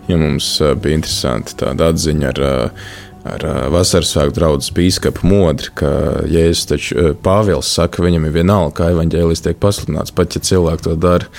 Ja 0.05 0.19
mums 0.21 0.51
uh, 0.61 0.75
bija 0.77 0.99
interesanti 0.99 1.57
tāda 1.63 1.89
atziņa 1.89 2.29
ar 2.29 2.43
uh, 2.43 2.91
ar 3.23 3.43
vasaras 3.71 4.11
svētku 4.11 4.35
draugu 4.35 4.73
biskupu 4.75 5.27
modri, 5.27 5.69
ka 5.79 5.89
Jēzus 6.27 6.67
taču 6.67 7.13
Pāvils 7.23 7.69
saka, 7.71 8.03
viņam 8.03 8.27
ir 8.27 8.35
vienalga, 8.35 8.73
kā 8.81 8.89
evaņģēlis 8.91 9.43
tiek 9.45 9.59
pasludināts, 9.63 10.11
pat 10.15 10.35
ja 10.35 10.41
cilvēki 10.43 10.87
to 10.89 10.95
dara 10.99 11.29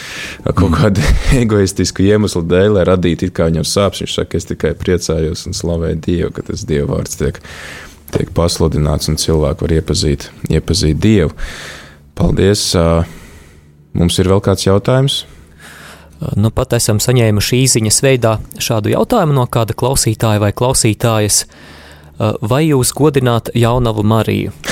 kaut 0.46 0.70
mm. 0.70 0.78
kādu 0.78 1.04
egoistisku 1.42 2.06
iemeslu 2.06 2.44
dēļ, 2.48 2.78
lai 2.78 2.86
radītu 2.88 3.28
it 3.28 3.36
kā 3.36 3.50
viņam 3.50 3.68
sāpes. 3.68 4.04
Viņš 4.04 4.16
saka, 4.16 4.40
es 4.40 4.48
tikai 4.48 4.72
priecājos 4.80 5.44
un 5.48 5.56
slavēju 5.56 6.00
Dievu, 6.08 6.32
ka 6.36 6.46
tas 6.48 6.64
Dieva 6.68 6.94
vārds 6.94 7.20
tiek, 7.20 7.42
tiek 8.16 8.32
pasludināts 8.36 9.12
un 9.12 9.20
cilvēki 9.20 9.66
var 9.66 9.76
iepazīt, 9.80 10.30
iepazīt 10.48 11.00
Dievu. 11.04 11.34
Paldies! 12.16 12.70
Mums 13.94 14.16
ir 14.18 14.26
vēl 14.26 14.40
kāds 14.42 14.64
jautājums? 14.66 15.22
Nu, 16.36 16.50
pat 16.54 16.72
esam 16.78 17.00
saņēmuši 17.02 17.60
īsiņas 17.64 18.02
veidā 18.04 18.36
šādu 18.62 18.92
jautājumu 18.94 19.36
no 19.36 19.46
kāda 19.50 19.76
klausītāja 19.76 20.42
vai 20.42 20.52
klausītājas. 20.56 21.44
Vai 22.18 22.62
jūs 22.68 22.92
godināt 22.94 23.50
jaunavu 23.58 24.04
Mariju? 24.06 24.52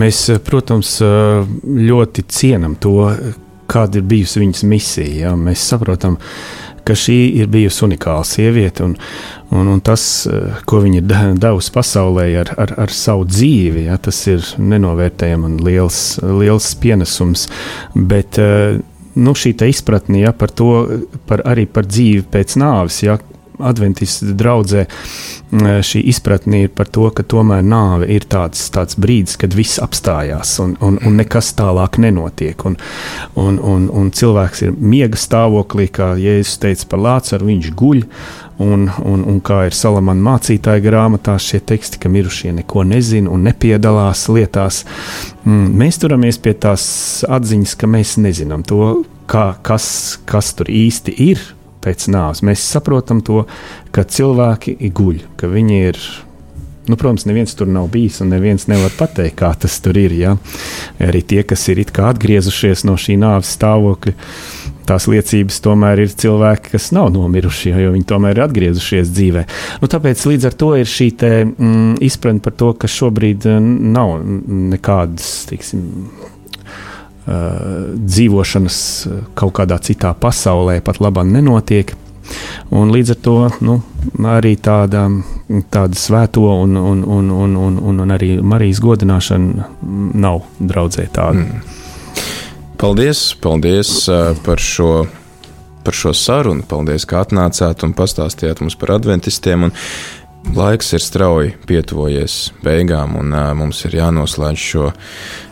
Mēs, 0.00 0.20
protams, 0.46 0.98
ļoti 1.64 2.26
cienam 2.30 2.76
to, 2.78 2.98
kāda 3.70 3.98
ir 4.00 4.06
bijusi 4.06 4.42
viņas 4.42 4.62
misija. 4.70 5.14
Ja? 5.26 5.34
Mēs 5.38 5.64
saprotam, 5.66 6.18
ka 6.18 6.24
šī 6.94 7.16
ir 7.40 7.48
bijusi 7.50 7.84
unikāla 7.86 8.24
sieviete, 8.26 8.84
un, 8.86 8.94
un, 9.50 9.70
un 9.72 9.80
tas, 9.84 10.04
ko 10.68 10.80
viņa 10.84 11.00
ir 11.00 11.38
devusi 11.42 11.72
pasaulē 11.74 12.26
ar, 12.42 12.52
ar, 12.62 12.74
ar 12.86 12.94
savu 12.94 13.26
dzīvi, 13.26 13.86
ja? 13.88 13.98
tas 13.98 14.20
ir 14.30 14.44
nenovērtējami 14.58 15.50
un 15.50 15.56
liels, 15.66 16.02
liels 16.22 16.68
pienesums. 16.82 17.48
Bet, 17.94 18.38
nu, 19.16 19.34
šī 19.34 19.56
izpratne 19.70 20.22
ja, 20.22 20.34
par 20.36 20.52
to, 20.54 20.70
par, 21.26 21.42
arī 21.48 21.66
par 21.66 21.88
dzīvi 21.88 22.26
pēc 22.30 22.58
nāves, 22.60 23.02
ja, 23.06 23.18
adventistu 23.58 24.34
draudzē 24.36 24.86
šī 25.86 26.02
izpratne 26.10 26.64
ir 26.64 26.72
par 26.74 26.88
to, 26.92 27.08
ka 27.14 27.22
tomēr 27.22 27.62
nāve 27.64 28.08
ir 28.12 28.26
tāds, 28.28 28.64
tāds 28.74 28.98
brīdis, 28.98 29.36
kad 29.40 29.54
viss 29.54 29.80
apstājās 29.82 30.56
un, 30.62 30.74
un, 30.82 30.98
un 31.06 31.20
nekas 31.20 31.52
tālāk 31.58 32.00
nenotiek. 32.02 32.64
Un, 32.66 32.76
un, 33.38 33.60
un, 33.62 33.86
un 33.92 34.10
cilvēks 34.10 34.66
ir 34.66 34.74
miega 34.76 35.18
stāvoklī, 35.20 35.88
kā 35.92 36.14
Jēzus 36.20 36.58
teica 36.62 36.90
par 36.90 37.04
Lācaru, 37.06 37.48
viņš 37.52 37.70
guļ. 37.78 38.04
Un, 38.56 38.86
un, 39.04 39.20
un 39.28 39.40
kā 39.44 39.66
ir 39.68 39.74
Salamana 39.76 40.22
mācītāja 40.30 40.80
grāmatā, 40.80 41.34
šie 41.36 41.58
teksti, 41.60 42.00
ka 42.00 42.08
mirušie 42.08 42.54
neko 42.56 42.86
nezina 42.88 43.28
un 43.28 43.44
nepiedalās 43.44 44.22
lietās, 44.32 44.78
mm, 45.44 45.74
mēs 45.76 46.00
turamies 46.00 46.40
pie 46.40 46.54
tās 46.56 46.86
atziņas, 47.28 47.76
ka 47.76 47.90
mēs 47.92 48.14
nezinām 48.16 48.64
to, 48.64 49.04
kā, 49.28 49.50
kas, 49.60 50.16
kas 50.24 50.54
tur 50.56 50.72
īsti 50.72 51.18
ir 51.26 51.44
pēc 51.86 52.08
nāves. 52.12 52.42
Mēs 52.46 52.66
saprotam 52.66 53.22
to, 53.24 53.44
ka 53.94 54.04
cilvēki 54.04 54.78
guļ, 54.90 55.26
ka 55.38 55.50
viņi 55.52 55.82
ir. 55.90 56.00
Nu, 56.86 56.94
protams, 56.94 57.24
neviens 57.26 57.50
tur 57.58 57.66
nav 57.66 57.88
bijis, 57.90 58.20
un 58.22 58.28
neviens 58.30 58.68
nevar 58.70 58.92
pateikt, 58.94 59.34
kā 59.40 59.48
tas 59.58 59.80
tur 59.82 59.96
ir. 59.98 60.12
Ja? 60.14 60.36
Arī 61.02 61.24
tie, 61.26 61.40
kas 61.42 61.64
ir 61.72 61.82
atgriezušies 61.82 62.84
no 62.86 62.94
šī 63.00 63.16
nāves 63.18 63.50
stāvokļa, 63.56 64.14
tās 64.86 65.08
liecības 65.10 65.58
tomēr 65.64 66.04
ir 66.04 66.14
cilvēki, 66.14 66.70
kas 66.76 66.92
nav 66.94 67.10
nomiruši, 67.14 67.72
jo 67.74 67.90
viņi 67.96 68.06
tomēr 68.06 68.38
ir 68.38 68.44
atgriezušies 68.46 69.10
dzīvē. 69.16 69.42
Nu, 69.82 69.90
tāpēc 69.90 70.22
līdz 70.30 70.46
ar 70.46 70.56
to 70.62 70.70
ir 70.78 70.86
šī 70.86 71.10
te, 71.18 71.32
mm, 71.48 71.98
izpratne 72.06 72.44
par 72.44 72.54
to, 72.54 72.70
ka 72.78 72.90
šobrīd 72.90 73.48
nav 73.96 74.20
nekādas, 74.76 75.32
teiksim, 75.50 75.88
dzīvošanas 77.26 78.80
kaut 79.34 79.54
kādā 79.58 79.78
citā 79.82 80.12
pasaulē 80.14 80.80
pat 80.84 81.00
labāk 81.02 81.26
nenotiek. 81.30 81.94
Un 82.74 82.90
līdz 82.90 83.12
ar 83.14 83.18
to 83.22 83.36
nu, 83.66 83.76
arī 84.26 84.56
tāda, 84.58 85.04
tāda 85.70 85.98
svēto 85.98 86.46
un, 86.50 86.74
un, 86.76 87.04
un, 87.04 87.30
un, 87.30 87.56
un, 87.68 88.00
un, 88.02 88.14
arī 88.14 88.36
Marijas 88.42 88.82
godināšana 88.82 89.68
nav 90.18 90.42
draudzē 90.58 91.06
tāda. 91.14 91.44
Mm. 91.44 91.76
Paldies, 92.76 93.28
paldies 93.40 93.92
uh, 94.10 94.34
par 94.44 94.60
šo 94.60 95.06
par 95.86 95.94
šo 95.94 96.10
sarunu. 96.18 96.64
Paldies, 96.66 97.04
ka 97.06 97.20
atnācāt 97.22 97.84
un 97.86 97.92
pastāstījāt 97.94 98.58
mums 98.58 98.74
par 98.80 98.96
adventistiem. 98.96 99.68
Un 99.68 99.74
Laiks 100.54 100.92
ir 100.94 101.02
strauji 101.02 101.54
pietuvojies 101.66 102.36
beigām, 102.62 103.16
un 103.18 103.34
uh, 103.34 103.50
mums 103.58 103.82
ir 103.88 103.96
jānoslēdz 103.98 104.62
šo, 104.62 104.86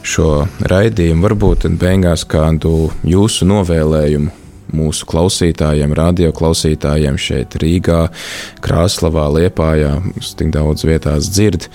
šo 0.06 0.28
raidījumu. 0.70 1.26
Varbūt 1.26 1.66
beigās 1.80 2.24
kādu 2.28 2.92
jūsu 3.02 3.48
novēlējumu 3.50 4.32
mūsu 4.74 5.06
klausītājiem, 5.10 5.92
radio 5.94 6.32
klausītājiem 6.34 7.18
šeit, 7.20 7.56
Rīgā, 7.60 8.06
Krāslavā, 8.64 9.26
Liepājā, 9.34 9.96
tik 10.38 10.52
daudz 10.54 10.86
vietās 10.88 11.28
dzird, 11.30 11.68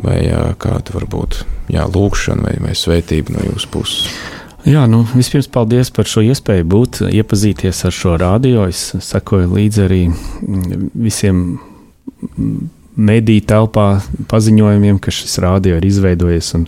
vai 0.00 0.22
uh, 0.30 0.52
kāda 0.60 0.94
varbūt 0.96 1.42
jā, 1.74 1.86
lūkšana 1.90 2.46
vai, 2.46 2.58
vai 2.68 2.76
svētība 2.78 3.36
no 3.36 3.48
jūsu 3.50 3.72
puses. 3.74 4.12
Jā, 4.68 4.84
nu, 4.90 5.06
vispirms 5.16 5.48
paldies 5.48 5.88
par 5.96 6.08
šo 6.08 6.20
iespēju 6.20 6.66
būt, 6.68 7.00
iepazīties 7.08 7.80
ar 7.88 7.94
šo 7.96 8.18
radio. 8.20 8.66
Es 8.68 8.90
sekoju 9.00 9.48
līdzi 9.56 9.84
arī 9.86 10.02
visiem 10.92 11.58
mediju 13.00 13.44
telpā 13.48 13.86
paziņojumiem, 14.30 14.98
ka 15.02 15.12
šis 15.14 15.38
rādio 15.42 15.78
ir 15.78 15.86
izveidojies. 15.86 16.52
Un, 16.58 16.66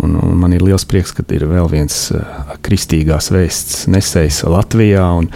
un, 0.00 0.16
un 0.16 0.36
man 0.40 0.54
ir 0.56 0.64
liels 0.64 0.86
prieks, 0.88 1.12
ka 1.16 1.24
ir 1.34 1.46
vēl 1.50 1.68
viens 1.72 1.96
uh, 2.14 2.54
kristīgās 2.64 3.30
vēsts 3.34 3.86
nesējs 3.92 4.42
Latvijā. 4.48 5.04
Un, 5.20 5.30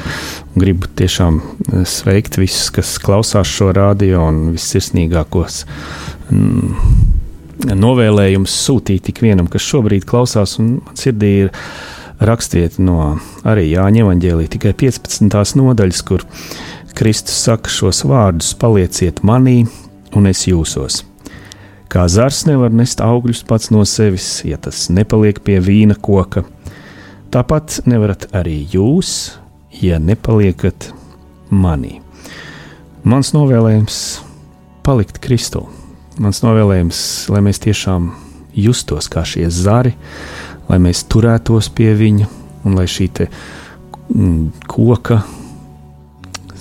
un 0.54 0.64
gribu 0.64 0.90
tiešām 1.00 1.40
uh, 1.40 1.82
sveikt 1.88 2.38
visus, 2.40 2.70
kas 2.74 2.96
klausās 3.02 3.50
šo 3.50 3.72
rādio 3.76 4.22
un 4.28 4.46
vissirsnīgākos. 4.54 5.64
Mm, 6.30 6.78
Novēlējums 7.64 8.52
sūtīt 8.66 9.08
ik 9.12 9.20
vienam, 9.24 9.46
kas 9.48 9.64
šobrīd 9.64 10.04
klausās, 10.08 10.56
un 10.60 10.80
man 10.82 10.98
sirdī 10.98 11.30
ir 11.44 11.52
rakstiet 12.24 12.80
no 12.82 13.14
arī 13.46 13.68
Jāņa 13.70 14.02
Evanģēlī 14.04 14.48
tikai 14.52 14.74
15. 14.78 15.54
nodaļas, 15.60 16.02
kur 16.06 16.24
Kristus 16.94 17.40
saka 17.42 17.70
šos 17.70 18.04
vārdus: 18.06 18.52
palieciet 18.54 19.24
manī, 19.26 19.64
un 20.14 20.28
es 20.30 20.44
jūsos. 20.46 21.02
Kā 21.90 22.06
zars 22.10 22.44
nevar 22.46 22.72
nest 22.74 23.02
augļus 23.02 23.42
pats 23.46 23.72
no 23.74 23.82
sevis, 23.86 24.28
ja 24.46 24.58
tas 24.58 24.86
nepaliek 24.90 25.40
pie 25.42 25.60
vīna 25.62 25.98
koka, 25.98 26.44
tāpat 27.34 27.80
nevarat 27.90 28.28
arī 28.34 28.60
jūs, 28.72 29.34
ja 29.82 29.98
nepaliekat 29.98 30.92
manī. 31.50 32.00
Mans 33.02 33.34
novēlējums- 33.34 33.98
palikt 34.86 35.18
Kristū. 35.20 35.66
Mans 36.18 36.42
novēlējums, 36.46 37.28
lai 37.28 37.40
mēs 37.42 37.58
tiešām 37.58 38.12
justos 38.54 39.10
kā 39.10 39.26
šie 39.26 39.50
zari, 39.50 39.94
lai 40.68 40.78
mēs 40.78 41.04
turētos 41.10 41.68
pie 41.74 41.94
viņa 41.94 42.26
un 42.64 42.74
lai 42.78 42.86
šī 42.86 43.10
mm, 44.14 44.52
koka 44.66 45.22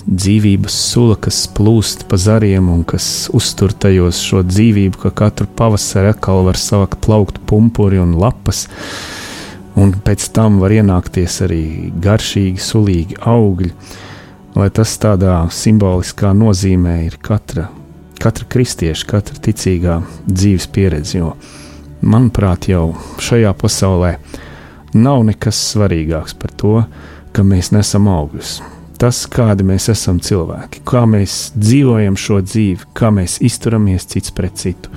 dzīvības 0.04 0.74
sula, 0.90 1.16
kas 1.16 1.44
plūst 1.56 2.04
pa 2.10 2.18
zariem 2.20 2.68
un 2.68 2.82
kas 2.88 3.30
uztur 3.34 3.72
tajos 3.72 4.20
šo 4.20 4.42
dzīvību, 4.44 5.00
ka 5.00 5.12
katru 5.24 5.48
pavasari 5.56 6.12
atkal 6.12 6.44
var 6.44 6.60
savākt 6.60 7.00
plaukt 7.04 7.40
pumpuri 7.48 8.00
un 8.02 8.16
lapas. 8.20 8.66
Un 9.80 9.94
pēc 10.04 10.28
tam 10.36 10.60
var 10.62 10.74
ienākties 10.76 11.40
arī 11.46 11.64
garšīgi, 12.04 12.62
sulīgi 12.62 13.18
augļi, 13.26 13.72
lai 14.54 14.68
tas 14.70 14.92
tādā 15.02 15.40
simboliskā 15.50 16.30
nozīmē 16.36 17.00
ir 17.08 17.18
katra, 17.24 17.66
katra 18.22 18.46
kristieša, 18.54 19.08
katra 19.10 19.40
ticīgā 19.48 19.98
dzīves 20.28 20.68
pieredze. 20.70 21.18
Jo, 21.18 21.32
manuprāt, 22.04 22.68
jau 22.70 22.92
šajā 23.24 23.50
pasaulē 23.58 24.14
nav 24.94 25.26
nekas 25.26 25.58
svarīgāks 25.72 26.38
par 26.38 26.54
to, 26.54 26.78
ka 27.34 27.42
mēs 27.42 27.72
nesam 27.74 28.06
augļus 28.12 28.60
tas, 29.04 29.24
kādi 29.28 29.66
mēs 29.68 29.90
esam 29.92 30.16
cilvēki, 30.24 30.80
kā 30.88 31.02
mēs 31.08 31.52
dzīvojam 31.58 32.16
šo 32.16 32.38
dzīvi, 32.44 32.88
kā 32.96 33.10
mēs 33.12 33.36
izturamies 33.44 34.06
cits 34.08 34.32
pret 34.32 34.56
citu. 34.60 34.92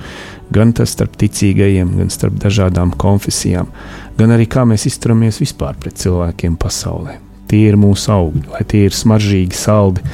Gan 0.54 0.72
tas 0.72 0.94
starp 0.96 1.18
ticīgajiem, 1.20 1.90
gan 1.98 2.08
starp 2.12 2.38
dažādām 2.40 2.94
konfesijām, 2.96 3.68
gan 4.16 4.32
arī 4.32 4.46
kā 4.48 4.64
mēs 4.68 4.86
izturamies 4.88 5.42
vispār 5.42 5.76
pret 5.76 6.00
cilvēkiem 6.00 6.56
pasaulē. 6.60 7.18
Tie 7.48 7.66
ir 7.68 7.76
mūsu 7.80 8.12
augļi, 8.14 8.46
lai 8.54 8.64
tie 8.68 8.86
ir 8.88 8.96
smaržīgi, 8.96 9.56
saldi 9.56 10.04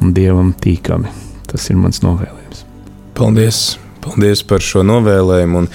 un 0.00 0.14
dievam 0.16 0.54
tīkami. 0.56 1.12
Tas 1.48 1.68
ir 1.68 1.76
mans 1.80 2.00
novēlējums. 2.04 2.64
Paldies! 3.18 3.62
Paldies 4.02 4.40
par 4.48 4.64
šo 4.64 4.80
novēlējumu! 4.88 5.60
Un, 5.60 5.68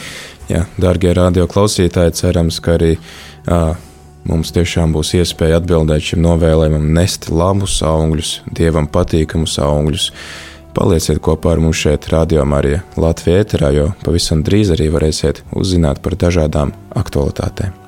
jā, 0.50 0.66
darbie 0.82 1.14
radio 1.14 1.46
klausītāji, 1.50 2.18
cerams, 2.18 2.58
ka 2.62 2.74
arī 2.80 2.96
uh, 2.98 3.76
Mums 4.28 4.52
tiešām 4.52 4.92
būs 4.92 5.14
iespēja 5.22 5.62
atbildēt 5.62 6.10
šim 6.10 6.20
novēlējumam, 6.26 6.90
nest 6.98 7.30
labus 7.32 7.80
augļus, 7.86 8.34
dievam 8.52 8.90
patīkamus 8.92 9.56
augļus. 9.64 10.10
Palieciet 10.76 11.24
kopā 11.24 11.56
ar 11.56 11.64
mums 11.64 11.80
šeit, 11.80 12.10
Radio 12.12 12.44
Marija 12.46 12.84
Latvijā, 13.00 13.72
jo 13.74 13.90
pavisam 14.04 14.44
drīz 14.46 14.76
arī 14.76 14.92
varēsiet 14.94 15.46
uzzināt 15.56 16.04
par 16.04 16.20
dažādām 16.20 16.76
aktualitātēm. 17.00 17.87